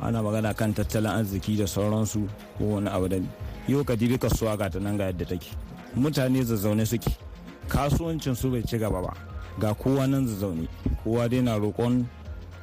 Ana 0.01 0.21
magana 0.21 0.53
kan 0.55 0.73
tattalin 0.73 1.11
arziki 1.21 1.57
da 1.57 1.65
sauransu 1.67 2.27
ko 2.57 2.63
wani 2.75 2.87
abu 2.89 3.07
da 3.07 3.17
yau 3.67 3.83
ka 3.83 3.95
dibi 3.95 4.17
kasuwa 4.17 4.57
ga 4.57 4.69
ta 4.69 4.79
nan 4.79 4.97
ga 4.97 5.05
yadda 5.11 5.25
take. 5.27 5.51
Mutane 5.95 6.43
zazzaune 6.43 6.85
suke. 6.85 7.11
Kasuwancin 7.67 8.35
su 8.35 8.49
bai 8.51 8.63
ci 8.67 8.77
gaba 8.77 9.01
ba. 9.01 9.13
Ga 9.59 9.73
kowa 9.73 10.07
nan 10.07 10.27
zazzaune. 10.27 10.67
Kowa 11.03 11.27
dai 11.29 11.41
na 11.41 11.57
roƙon 11.57 12.05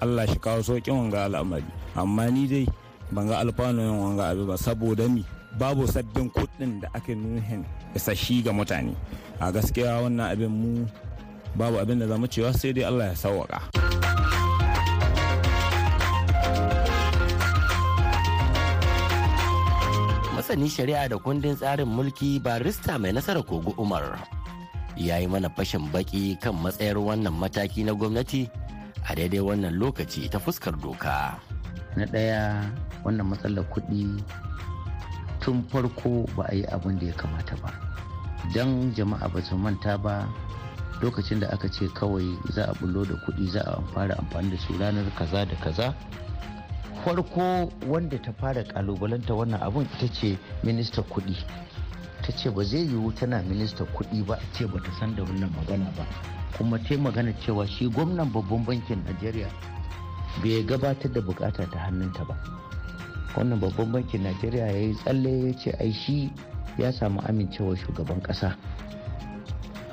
allah 0.00 0.26
shi 0.26 0.38
kawo 0.38 0.62
sauƙin 0.62 0.94
wanga 0.94 1.24
al'amari. 1.24 1.64
Amma 1.96 2.30
ni 2.30 2.46
dai 2.46 2.66
ban 3.10 3.26
ga 3.26 3.38
alfanu 3.40 3.80
yin 3.80 3.98
wanga 3.98 4.30
abu 4.30 4.46
ba 4.46 4.56
saboda 4.58 5.08
mi? 5.08 5.24
Babu 5.58 5.86
sabbin 5.88 6.30
kuɗin 6.30 6.80
da 6.82 6.88
ake 6.94 7.14
nuhin 7.14 7.64
isashi 7.94 8.42
ga 8.44 8.52
mutane. 8.52 8.94
A 9.40 9.50
gaskiya 9.52 10.02
wannan 10.02 10.30
abin 10.32 10.50
mu 10.50 10.86
babu 11.56 11.78
abin 11.80 11.98
da 11.98 12.06
zama 12.06 12.26
cewa 12.28 12.52
sai 12.52 12.72
dai 12.72 12.84
allah 12.84 13.12
ya 13.12 13.16
sauwaka. 13.16 13.60
masanin 20.48 20.70
shari'a 20.72 21.10
da 21.12 21.20
kundin 21.20 21.52
tsarin 21.60 21.84
mulki 21.84 22.40
barista 22.40 22.96
mai 22.96 23.12
nasara 23.12 23.44
kogo 23.44 23.76
umar 23.76 24.16
ya 24.96 25.20
yi 25.20 25.28
mana 25.28 25.52
fashin 25.52 25.84
baki 25.92 26.40
kan 26.40 26.56
matsayar 26.56 26.96
wannan 26.96 27.36
mataki 27.36 27.84
na 27.84 27.92
gwamnati 27.92 28.48
a 29.04 29.12
daidai 29.12 29.44
wannan 29.44 29.76
lokaci 29.76 30.24
ta 30.32 30.40
fuskar 30.40 30.72
doka 30.80 31.36
na 32.00 32.08
ɗaya 32.08 32.64
wannan 33.04 33.28
matsalar 33.28 33.60
kuɗi 33.68 34.24
tun 35.44 35.60
farko 35.68 36.24
ba 36.32 36.48
a 36.48 36.54
yi 36.56 36.64
abin 36.72 36.96
da 36.98 37.06
ya 37.06 37.14
kamata 37.20 37.52
ba 37.60 37.68
don 38.56 38.88
jama'a 38.96 39.28
ba 39.28 39.44
su 39.44 39.52
manta 39.52 40.00
ba 40.00 40.24
lokacin 41.02 41.40
da 41.40 41.48
aka 41.50 41.68
ce 41.70 41.88
kawai 41.88 42.38
za 42.50 42.64
a 42.68 42.74
bullo 42.80 43.04
da 43.04 43.14
kuɗi 43.14 43.50
za 43.50 43.60
a 43.62 43.80
fara 43.94 44.14
amfani 44.18 44.50
da 44.50 44.56
su 44.58 44.72
ranar 44.78 45.04
kaza 45.14 45.44
da 45.46 45.54
kaza 45.56 45.94
farko 47.04 47.70
wanda 47.88 48.18
ta 48.18 48.32
fara 48.32 48.62
kalubalanta 48.64 49.34
wannan 49.34 49.62
abun 49.62 49.86
ita 49.96 50.08
ce 50.12 50.38
minista 50.64 51.02
kuɗi. 51.02 51.36
Ta 52.22 52.32
ce 52.32 52.50
ba 52.50 52.62
zai 52.64 52.86
yiwu 52.88 53.12
tana 53.14 53.42
minista 53.42 53.84
kuɗi 53.84 54.24
ba 54.26 54.38
ce 54.52 54.66
ba 54.66 54.80
ta 54.80 54.90
san 54.98 55.14
da 55.14 55.22
wannan 55.22 55.50
magana 55.56 55.90
ba. 55.96 56.04
Kuma 56.56 56.78
ta 56.78 56.96
magana 56.98 57.32
cewa 57.40 57.66
shi 57.66 57.86
gwamnan 57.88 58.30
babban 58.32 58.64
bankin 58.64 59.02
najeriya 59.06 59.48
bai 60.42 60.64
gabatar 60.64 61.10
da 61.12 61.20
buƙata 61.20 61.70
ta 61.70 61.78
hannunta 61.78 62.24
ba. 62.24 62.36
Wannan 63.36 63.60
babban 63.60 63.92
bankin 63.92 64.22
najeriya 64.22 64.66
ya 64.66 64.78
yi 64.78 64.94
tsalle 64.94 65.46
ya 65.46 65.54
ce 65.56 65.70
ai 65.80 65.92
shi 65.92 66.32
ya 66.78 66.92
samu 66.92 67.20
amincewar 67.28 67.76
shugaban 67.76 68.20
kasa 68.22 68.56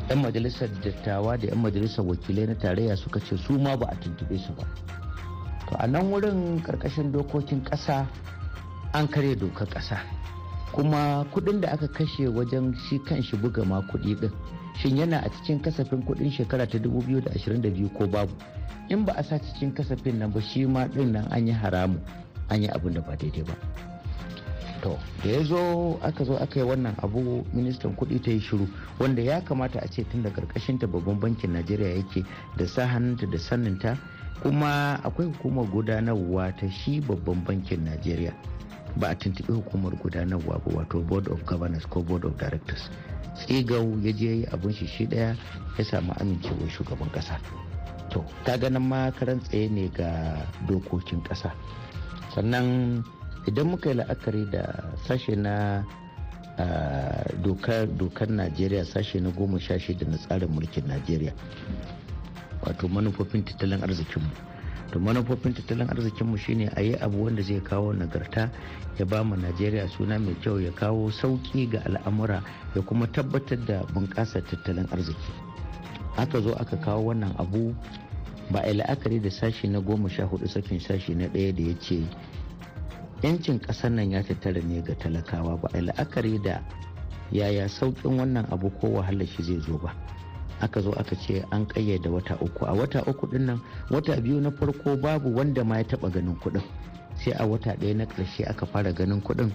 yan 0.10 0.22
majalisar 0.22 0.70
dattawa 0.86 1.38
da 1.38 1.48
yan 1.50 1.58
majalisar 1.62 2.06
wakilai 2.06 2.46
na 2.48 2.56
tarayya 2.56 2.94
suka 2.98 3.20
ce 3.20 3.38
su 3.38 3.58
ma 3.58 3.76
ba 3.78 3.88
a 3.90 3.96
tuntube 3.98 4.38
su 4.38 4.54
ba. 4.54 4.64
To 5.70 5.76
a 5.82 5.88
nan 5.88 6.12
wurin 6.14 6.62
ƙarƙashin 6.62 7.12
dokokin 7.12 7.64
kasa 7.66 8.06
an 8.94 9.08
karya 9.08 9.36
dokar 9.36 9.66
kasa 9.68 9.98
kuma 10.72 11.26
kuɗin 11.34 11.62
da 11.62 11.70
aka 11.74 11.88
kashe 11.88 12.28
wajen 12.30 12.76
shi 12.90 13.00
kan 13.02 13.22
shi 13.24 13.38
buga 13.38 13.66
ma 13.66 13.82
kuɗi 13.82 14.20
din 14.20 14.32
shin 14.78 14.98
yana 14.98 15.18
a 15.26 15.30
cikin 15.30 15.58
kasafin 15.62 16.04
kuɗin 16.06 16.30
shekara 16.32 16.68
ta 16.70 16.78
2022 16.78 17.90
ko 17.98 18.06
babu? 18.08 18.34
In 18.90 19.06
ba 19.06 19.14
a 19.18 19.24
sa 19.24 19.40
cikin 19.42 19.74
kasafin 19.74 20.20
nan 20.22 20.30
ba 20.32 20.42
shi 20.42 20.66
ma 20.70 20.86
ɗin 20.86 21.12
nan 21.18 21.26
an 21.34 21.48
yi 21.48 21.54
haramu 21.54 21.98
an 22.50 22.62
yi 22.62 22.68
abin 22.70 22.94
da 22.94 23.02
ba 23.02 23.16
daidai 23.18 23.42
ba. 23.44 23.56
To 24.86 24.94
da 25.24 25.30
ya 25.32 25.44
zo 25.44 25.98
aka 26.06 26.24
zo 26.24 26.38
aka 26.38 26.60
yi 26.60 26.66
wannan 26.66 26.94
abu 27.02 27.42
ministan 27.54 27.96
kuɗi 27.98 28.22
ta 28.22 28.30
yi 28.32 28.40
shiru 28.40 28.68
wanda 29.00 29.22
ya 29.22 29.42
kamata 29.42 29.80
a 29.82 29.88
ce 29.90 30.04
tun 30.06 30.22
da 30.24 30.30
ta 30.30 30.88
babban 30.88 31.20
bankin 31.20 31.52
najeriya 31.54 31.96
yake 31.98 32.24
da 32.58 32.68
sa 32.68 32.86
hannunta 32.86 33.26
da 33.26 33.38
saninta 33.40 33.98
kuma 34.44 35.00
akwai 35.04 35.28
hukumar 35.28 35.66
gudanarwa 35.66 36.52
ta 36.56 36.70
shi 36.70 37.02
babban 37.02 37.42
bankin 37.44 37.84
najeriya. 37.84 38.34
Ba 38.98 39.08
a 39.10 39.16
tuntuɓi 39.16 39.54
hukumar 39.54 39.92
gudanarwa 39.98 40.62
ba 40.62 40.72
wato 40.76 41.02
board 41.02 41.28
of 41.28 41.44
governors 41.46 41.86
ko 41.90 42.02
board 42.04 42.24
of 42.26 42.38
directors. 42.38 42.90
Tsigau 43.36 43.98
ya 44.04 44.12
je 44.14 44.30
yi 44.30 44.46
abin 44.54 44.72
shi 44.74 44.86
shi 44.88 45.06
ɗaya 45.08 45.36
ya 45.78 45.84
samu 45.84 46.14
amincewar 46.22 46.70
shugaban 46.70 47.10
kasa 47.12 47.40
to 48.10 48.24
ta 48.46 48.56
ganin 48.58 48.86
ma 48.88 49.10
karan 49.12 49.40
tsaye 49.42 49.68
ne 49.70 49.90
ga 49.90 50.46
dokokin 50.68 51.20
kasa 51.26 51.52
sannan 52.36 53.04
idan 53.48 53.68
muka 53.68 53.90
yi 53.90 53.96
la'akari 53.96 54.46
da 54.52 54.84
sashe 55.08 55.36
na 55.36 55.84
dokar 57.98 58.30
najeriya 58.30 58.86
sashe 58.86 59.20
na 59.20 59.30
goma 59.32 59.60
sha 59.60 59.80
shida 59.80 60.06
na 60.08 60.18
tsarin 60.18 60.50
mulkin 60.50 60.88
najeriya 60.88 61.34
wato 62.66 62.88
manufofin 62.88 63.44
tattalin 63.46 63.84
arzikinmu. 63.84 64.30
To 64.92 65.00
manufofin 65.00 65.54
tattalin 65.54 65.90
arzikinmu 65.90 66.38
shine 66.38 66.70
a 66.76 66.82
yi 66.82 66.96
abu 66.98 67.24
wanda 67.26 67.42
zai 67.44 67.62
kawo 67.62 67.94
nagarta 67.94 68.50
ya 69.00 69.06
ba 69.06 69.24
mu 69.24 69.36
najeriya 69.36 69.88
suna 69.94 70.18
mai 70.20 70.34
kyau 70.42 70.60
ya 70.60 70.72
kawo 70.72 71.12
sauƙi 71.12 71.70
ga 71.70 71.80
al'amura 71.86 72.42
ya 72.76 72.82
kuma 72.82 73.08
tabbatar 73.08 73.60
da 73.66 73.84
bunƙasar 73.94 74.42
tattalin 74.48 74.88
arziki. 74.92 75.32
Aka 76.18 76.42
zo 76.42 76.54
aka 76.56 76.78
kawo 76.78 77.12
wannan 77.14 77.36
abu 77.38 77.76
ba 78.52 78.62
a 78.64 78.74
la'akari 78.74 79.20
da 79.22 79.30
sashi 79.30 79.68
na 79.68 79.80
goma 79.82 80.10
sha 80.10 80.24
huɗu 80.26 80.48
sakin 80.48 80.80
sashi 80.80 81.14
na 81.16 81.28
ɗaya 81.28 81.52
da 81.56 81.62
ya 81.64 81.76
ce 81.80 82.02
yancin 83.24 83.60
ƙasar 83.60 83.92
nan 83.92 84.12
ya 84.12 84.24
tattara 84.24 84.62
ne 84.62 84.82
ga 84.82 84.96
talakawa 84.96 85.58
ba 85.62 85.70
a 85.74 85.82
la'akari 85.82 86.42
da 86.44 86.62
yaya 87.32 87.68
sauƙin 87.70 88.18
wannan 88.20 88.46
abu 88.52 88.70
ko 88.70 88.88
wahalar 88.88 89.28
shi 89.28 89.44
zai 89.44 89.60
zo 89.60 89.78
ba. 89.78 89.94
Aka 90.62 90.82
zo 90.82 90.92
aka 90.92 91.16
ce 91.16 91.44
an 91.52 91.66
ƙayyade 91.68 92.08
wata 92.10 92.36
uku. 92.42 92.66
A 92.66 92.74
wata 92.74 93.04
uku 93.08 93.28
ɗin 93.28 93.46
nan 93.46 93.60
wata 93.90 94.22
biyu 94.22 94.40
na 94.42 94.52
farko 94.52 94.96
babu 94.98 95.34
wanda 95.36 95.64
ma 95.64 95.78
ya 95.78 95.84
taɓa 95.84 96.12
ganin 96.12 96.36
kuɗin. 96.40 96.64
Sai 97.16 97.32
a 97.34 97.46
wata 97.48 97.76
ɗaya 97.76 97.96
na 97.96 98.06
ƙarshe 98.06 98.44
aka 98.50 98.66
fara 98.66 98.94
ganin 98.94 99.22
kuɗin. 99.22 99.52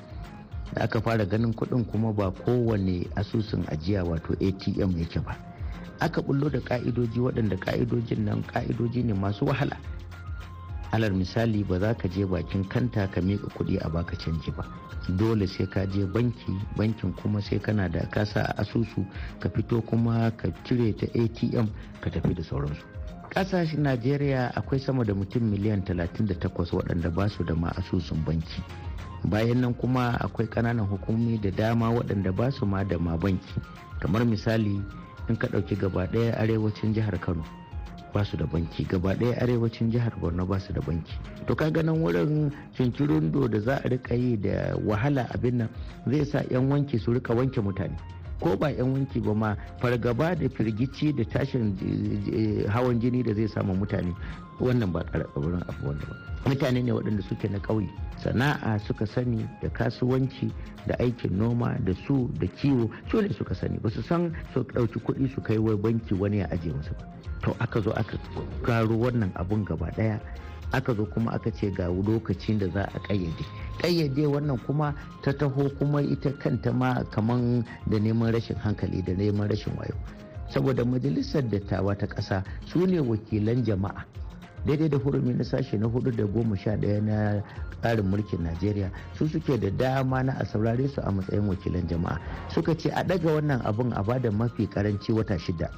Da 0.74 0.82
aka 0.84 1.00
fara 1.00 1.24
ganin 1.26 1.54
kuɗin 1.54 1.84
kuma 1.86 2.12
ba 2.12 2.30
kowane 2.30 3.06
asusun 3.16 3.64
ajiya 3.68 4.04
wato 4.04 4.32
atm 4.34 4.98
yake 4.98 5.20
ba. 5.24 5.36
Aka 6.00 6.22
bullo 6.22 6.48
da 6.50 6.60
ka'idoji 6.60 7.20
waɗanda 7.20 7.56
ka'idojin 7.60 8.24
nan 8.24 8.42
ka'idoji 8.42 9.04
ne 9.04 9.12
masu 9.14 9.44
wahala. 9.46 9.76
Alal 10.92 11.12
misali 11.14 11.64
ba 11.64 11.78
za 11.78 11.94
ka 11.94 12.08
je 12.08 12.26
bakin 12.26 12.64
kanta 12.68 13.06
ka 13.10 13.20
miƙa 13.20 13.48
kuɗi 13.54 13.78
a 13.78 13.88
baka 13.88 14.16
canji 14.16 14.50
ba. 14.50 14.64
Dole 15.08 15.46
sai 15.46 15.66
ka 15.66 15.86
je 15.86 16.04
banki 16.06 16.52
bankin 16.76 17.12
kuma 17.14 17.40
sai 17.40 17.58
kana 17.58 17.88
da 17.88 18.00
kasa 18.10 18.42
a 18.42 18.62
asusu 18.62 19.06
ka 19.38 19.48
fito 19.48 19.80
kuma 19.82 20.30
ka 20.36 20.48
cire 20.64 20.92
ta 20.94 21.06
atm 21.14 21.68
ka 22.00 22.10
tafi 22.10 22.34
da 22.34 22.42
sauransu. 22.42 22.82
Ƙasashen 23.30 23.82
najeriya 23.82 24.52
akwai 24.54 24.80
sama 24.80 25.04
da 25.04 25.14
mutum 25.14 25.42
miliyan 25.50 25.82
38 25.86 26.50
waɗanda 26.74 27.10
ba 27.14 27.28
su 27.28 27.44
da 27.44 27.54
ma 27.54 27.70
asusun 27.78 28.24
banki. 28.24 28.62
Bayan 29.24 29.60
nan 29.60 29.74
kuma 29.74 30.18
akwai 30.20 30.46
ƙananan 30.48 30.86
hukumomi 30.88 31.38
da 31.40 31.50
dama 31.50 31.90
waɗanda 31.90 32.32
ba 32.34 32.50
su 32.50 32.66
ma 32.66 32.82
da 32.84 32.98
ma 32.98 33.16
banki. 33.16 33.60
Kamar 34.00 34.24
misali 34.26 34.82
in 35.28 35.36
ka 35.36 35.46
ɗauki 35.46 35.76
gaba 35.78 36.06
ɗaya 36.06 36.34
arewacin 36.38 36.92
jihar 36.94 37.14
kano 37.20 37.44
ba 38.12 38.24
su 38.24 38.36
da 38.36 38.46
banki 38.46 38.84
gaba 38.84 39.14
ɗaya 39.14 39.36
arewacin 39.42 39.90
jihar 39.90 40.12
borno 40.20 40.46
ba 40.46 40.58
su 40.58 40.72
da 40.72 40.80
banki. 40.80 41.12
To 41.46 41.54
ka 41.54 41.70
ganin 41.70 42.00
wurin 42.02 42.50
cincirundo 42.76 43.48
da 43.48 43.60
za 43.60 43.76
a 43.84 43.88
riƙa 43.88 44.14
yi 44.14 44.36
da 44.40 44.76
wahala 44.84 45.26
abin 45.34 45.56
nan 45.58 45.68
zai 46.06 46.24
sa 46.24 46.42
'yan 46.50 46.68
wanki 46.70 46.98
su 46.98 47.12
riƙa 47.12 47.34
wanke 47.34 47.60
mutane. 47.60 47.96
Ko 48.40 48.56
ba 48.56 48.70
'yan 48.72 48.92
wanki 48.92 49.20
ba 49.20 49.34
ma 49.34 49.50
fargaba 49.80 50.34
da 50.34 50.48
firgici 50.48 51.12
da 51.12 51.24
tashin 51.24 51.76
hawan 52.68 52.98
jini 53.00 53.22
da 53.22 53.34
zai 53.34 53.46
samu 53.48 53.74
mutane. 53.76 54.14
Wannan 54.60 54.92
ba 54.92 55.04
wurin 55.36 55.62
abu 55.68 55.86
wanda 55.86 56.04
ba. 56.08 56.16
Mutane 56.48 56.82
ne 56.82 56.92
waɗanda 56.92 57.22
suke 57.28 57.48
na 57.48 57.58
ƙauye. 57.58 57.88
Sana'a 58.22 58.78
suka 58.80 59.06
sani 59.06 59.48
da 59.62 59.68
kasuwanci 59.68 60.52
da 60.86 60.94
aikin 61.00 61.36
noma 61.36 61.76
da 61.84 61.92
su 62.06 62.28
da 62.40 62.46
kiwo. 62.46 62.90
Su 63.10 63.20
ne 63.20 63.28
suka 63.32 63.54
sani. 63.54 63.78
Ba 63.78 63.88
su 63.90 64.02
san 64.02 64.32
su 64.52 64.64
ɗauki 64.64 65.00
kuɗi 65.00 65.32
su 65.34 65.40
kai 65.40 65.58
wai 65.58 65.76
banki 65.76 66.14
wani 66.14 66.38
ya 66.38 66.46
ajiye 66.50 66.74
musu 66.74 66.92
ba. 66.98 67.04
To 67.42 67.56
aka 67.60 67.80
zo 67.80 67.90
aka 67.92 68.18
karo 68.62 68.96
wannan 68.96 69.32
abun 69.36 69.64
gaba 69.64 69.88
ɗaya. 69.96 70.20
Aka 70.72 70.94
zo 70.94 71.04
kuma 71.06 71.32
aka 71.32 71.50
ce 71.50 71.70
ga 71.70 71.88
lokacin 71.88 72.58
da 72.58 72.68
za 72.68 72.82
a 72.94 72.98
ƙayyade. 72.98 73.44
Ƙayyade 73.82 74.26
wannan 74.26 74.58
kuma 74.66 74.94
ta 75.22 75.32
taho 75.32 75.68
kuma 75.78 76.00
ita 76.02 76.30
kanta 76.38 76.72
ma 76.72 77.02
kaman 77.10 77.64
da 77.86 77.98
neman 77.98 78.32
rashin 78.32 78.56
hankali 78.56 79.02
da 79.02 79.12
neman 79.14 79.48
rashin 79.48 79.74
wayo. 79.76 79.94
Saboda 80.50 80.84
majalisar 80.84 81.42
dattawa 81.48 81.96
ta 81.98 82.06
ƙasa 82.06 82.44
su 82.66 82.86
ne 82.86 83.00
wakilan 83.00 83.64
jama'a. 83.64 84.04
Daidai 84.66 84.88
da 84.88 84.98
hurumi 84.98 85.34
na 85.34 85.44
sashe 85.44 85.78
na 85.78 85.86
huɗu 85.86 86.14
da 86.16 86.24
goma 86.26 86.56
sha 86.56 86.76
ɗaya 86.76 87.00
na 87.02 87.42
tsarin 87.80 88.04
mulkin 88.06 88.42
najeriya 88.44 88.90
su 89.16 89.26
suke 89.26 89.56
da 89.58 89.70
dama 89.70 90.22
na 90.22 90.32
a 90.38 90.44
saurare 90.44 90.86
su 90.88 91.00
a 91.00 91.10
matsayin 91.10 91.48
wakilan 91.48 91.86
jama'a. 91.88 92.18
Suka 92.52 92.76
ce 92.76 92.90
a 92.90 93.02
ɗaga 93.02 93.32
wannan 93.40 93.60
abun 93.64 93.92
a 93.96 94.02
ba 94.02 94.18
da 94.20 94.30
mafi 94.30 94.66
karanci 94.68 95.12
wata 95.12 95.38
shida. 95.38 95.70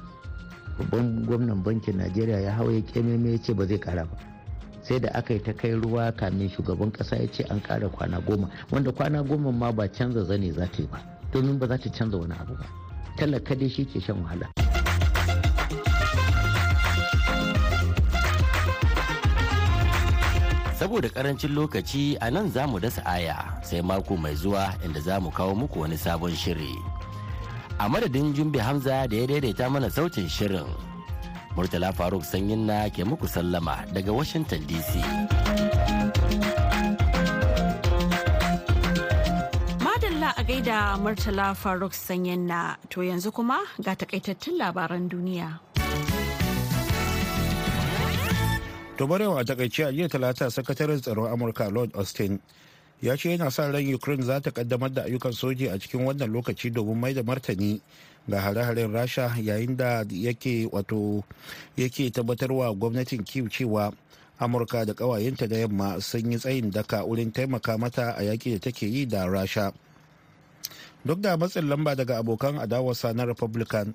Babban 0.77 1.23
gwamnan 1.25 1.63
bankin 1.63 1.97
najeriya 1.97 2.39
ya 2.41 2.51
hau 2.51 2.69
ya 2.69 2.81
kememe 2.81 3.31
ya 3.31 3.37
ce 3.41 3.53
ba 3.53 3.65
zai 3.65 3.79
kara 3.79 4.03
ba. 4.05 4.32
Sai 4.83 4.99
da 4.99 5.09
aka 5.13 5.33
yi 5.33 5.39
ta 5.41 5.53
kai 5.53 5.71
ruwa 5.73 6.11
kamin 6.11 6.49
shugaban 6.49 6.91
kasa 6.91 7.15
ya 7.15 7.27
ce 7.31 7.43
an 7.49 7.61
kara 7.61 7.89
kwana 7.89 8.19
goma 8.21 8.49
wanda 8.71 8.91
kwana 8.91 9.23
goma 9.23 9.51
ma 9.51 9.71
ba 9.71 9.87
canza 9.87 10.23
zane 10.23 10.51
za 10.51 10.67
ta 10.67 10.81
yi 10.81 10.87
ba 10.91 10.99
domin 11.33 11.57
ba 11.57 11.67
za 11.67 11.77
ta 11.77 11.89
canza 11.89 12.17
wani 12.17 12.33
abu 12.39 12.53
ba. 12.53 12.65
Talaka 13.17 13.55
dai 13.55 13.69
shi 13.69 13.85
ke 13.85 13.99
shan 14.01 14.21
wahala. 14.21 14.49
Saboda 20.77 21.07
ƙarancin 21.09 21.53
lokaci 21.55 22.17
a 22.21 22.29
nan 22.29 22.51
za 22.51 22.67
mu 22.67 22.79
dasa 22.79 23.01
aya 23.05 23.37
sai 23.63 23.81
mako 23.81 24.17
mai 24.17 24.35
zuwa 24.35 24.73
inda 24.85 24.99
za 25.01 25.19
mu 25.19 25.31
kawo 25.31 25.55
muku 25.55 25.79
wani 25.79 25.97
sabon 25.97 26.35
shiri. 26.35 26.75
A 27.79 27.89
madadin 27.89 28.33
jumbe 28.33 28.59
hamza 28.59 29.07
da 29.07 29.15
ya 29.15 29.27
daidaita 29.27 29.69
mana 29.69 29.89
sautin 29.89 30.27
shirin 30.29 30.92
murtala 31.55 31.93
faruk 31.93 32.23
sanyin 32.25 32.65
na 32.65 32.89
ke 32.89 33.03
muku 33.05 33.27
sallama 33.27 33.85
daga 33.93 34.11
washington 34.13 34.61
dc 34.67 34.97
madalla 39.83 40.33
a 40.37 40.43
gaida 40.43 40.97
murtala 40.97 41.55
faruk 41.55 41.93
sanyin 41.93 42.47
na. 42.47 42.75
To 42.89 43.01
yanzu 43.01 43.31
kuma 43.33 43.59
ga 43.81 43.95
takaitattun 43.95 44.55
labaran 44.57 45.09
duniya. 45.09 45.59
To 48.97 49.07
barewa 49.07 49.39
a 49.41 49.43
taƙaice 49.43 49.87
a 49.87 49.91
jiya 49.91 50.07
talata 50.07 50.47
sakataren 50.51 51.01
tsaron 51.01 51.27
Amurka 51.31 51.71
Lord 51.73 51.91
Austin 51.95 52.39
ya 53.01 53.15
ce 53.17 53.29
yana 53.35 53.51
sa 53.51 53.67
ran 53.71 53.83
Ukraine 53.93 54.23
za 54.23 54.39
ta 54.39 54.51
kaddamar 54.51 54.93
da 54.93 55.03
ayyukan 55.03 55.33
soji 55.33 55.67
a 55.67 55.79
cikin 55.79 56.05
wannan 56.05 56.31
lokaci 56.31 56.69
domin 56.71 56.95
mai 56.99 57.13
da 57.13 57.23
martani 57.23 57.81
ga 58.29 58.39
hare-haren 58.41 58.91
Rasha 58.93 59.35
yayin 59.37 59.77
da 59.77 60.03
yake 60.09 60.69
wato 60.71 61.23
yake 61.77 62.09
tabbatarwa 62.11 62.73
gwamnatin 62.75 63.23
Kyiv 63.23 63.49
cewa 63.49 63.93
Amurka 64.39 64.85
da 64.85 64.93
ƙawayenta 64.93 65.47
da 65.47 65.55
yamma 65.57 66.01
sun 66.01 66.31
yi 66.31 66.37
tsayin 66.37 66.71
daka 66.71 67.05
wurin 67.05 67.31
taimaka 67.31 67.77
mata 67.77 68.11
a 68.17 68.21
yaƙi 68.23 68.53
da 68.53 68.59
take 68.59 68.85
yi 68.87 69.05
da 69.05 69.25
Rasha. 69.27 69.71
Duk 71.05 71.21
da 71.21 71.37
matsin 71.37 71.69
lamba 71.69 71.95
daga 71.95 72.17
abokan 72.19 72.59
adawarsa 72.59 73.13
na 73.15 73.23
Republican 73.25 73.93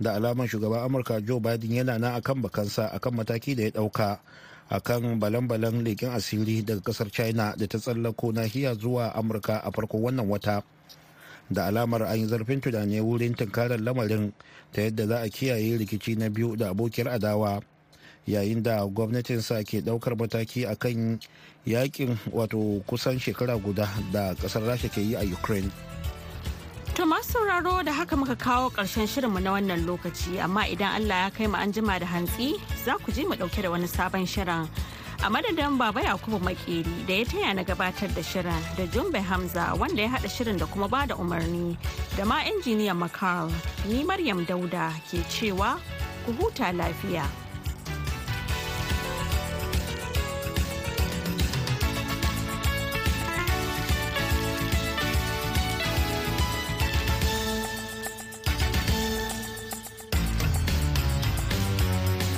da 0.00 0.14
alaman 0.14 0.46
shugaban 0.48 0.84
amurka 0.86 1.20
joe 1.20 1.40
biden 1.40 1.72
yana 1.74 1.98
na 1.98 2.14
akan 2.14 2.42
bakansa 2.42 2.86
akan 2.94 3.14
mataki 3.14 3.54
da 3.58 3.62
ya 3.66 3.70
ɗauka 3.70 4.18
akan 4.70 5.18
balan-balan 5.18 5.82
leƙen 5.84 6.14
asiri 6.14 6.62
daga 6.62 6.80
ƙasar 6.80 7.10
china 7.10 7.54
da 7.58 7.66
ta 7.66 7.78
tsallako 7.78 8.32
nahiya 8.32 8.74
zuwa 8.78 9.10
amurka 9.14 9.58
a 9.58 9.70
farkon 9.72 10.02
wannan 10.02 10.28
wata 10.30 10.62
da 11.50 11.66
alamar 11.66 12.02
an 12.02 12.18
yi 12.18 12.26
zarfin 12.26 12.60
tunani 12.60 13.00
wurin 13.00 13.34
tunkarar 13.34 13.80
lamarin 13.80 14.32
ta 14.72 14.82
yadda 14.82 15.06
za 15.06 15.16
a 15.20 15.28
kiyaye 15.28 15.78
rikici 15.78 16.16
na 16.18 16.28
biyu 16.30 16.56
da 16.56 16.70
abokiyar 16.70 17.08
adawa 17.08 17.60
yayin 18.26 18.62
da 18.62 18.84
gwamnatinsa 18.86 19.64
ke 19.64 19.80
ɗaukar 19.80 20.16
mataki 20.16 20.66
akan 20.66 21.18
yaƙin 21.66 22.16
wato 22.32 22.82
kusan 22.86 23.18
shekara 23.18 23.56
guda 23.58 23.88
da 24.12 24.34
ƙasar 24.34 24.62
rasha 24.66 24.88
ke 24.88 25.00
yi 25.00 25.14
a 25.16 25.24
ukraine 25.24 25.70
To 26.98 27.06
masu 27.06 27.32
sauraro 27.38 27.82
da 27.84 27.92
haka 27.92 28.16
muka 28.16 28.34
kawo 28.36 28.70
ƙarshen 28.74 29.06
shirinmu 29.06 29.38
na 29.40 29.52
wannan 29.54 29.86
lokaci 29.86 30.42
amma 30.42 30.66
idan 30.66 30.98
Allah 30.98 31.14
ya 31.24 31.30
kai 31.30 31.46
mu 31.46 31.54
an 31.54 31.72
jima 31.72 31.94
da 32.00 32.06
hantsi 32.06 32.58
za 32.84 32.98
ku 32.98 33.12
je 33.12 33.22
mu 33.22 33.36
ɗauke 33.38 33.62
da 33.62 33.70
wani 33.70 33.86
sabon 33.86 34.26
shirin. 34.26 34.66
A 35.20 35.30
madadin 35.30 35.76
Baba 35.78 36.00
Yakubu 36.00 36.38
Makeri 36.40 37.06
da 37.06 37.14
ya 37.14 37.24
taya 37.24 37.54
na 37.54 37.64
gabatar 37.64 38.08
da 38.14 38.22
shirin 38.22 38.62
da 38.76 38.86
Jumbe 38.86 39.20
Hamza 39.20 39.74
wanda 39.78 40.02
ya 40.02 40.08
haɗa 40.08 40.28
shirin 40.30 40.58
da 40.58 40.66
kuma 40.66 40.88
ba 40.88 41.06
da 41.06 41.14
umarni 41.16 41.76
da 42.16 42.24
ma 42.24 42.40
injiniyan 42.44 42.96
Makar 42.96 43.50
ni 43.88 44.04
Maryam 44.04 44.46
Dauda 44.46 44.92
ke 45.10 45.18
cewa 45.28 45.78
ku 46.24 46.32
huta 46.32 46.72
lafiya. 46.72 47.26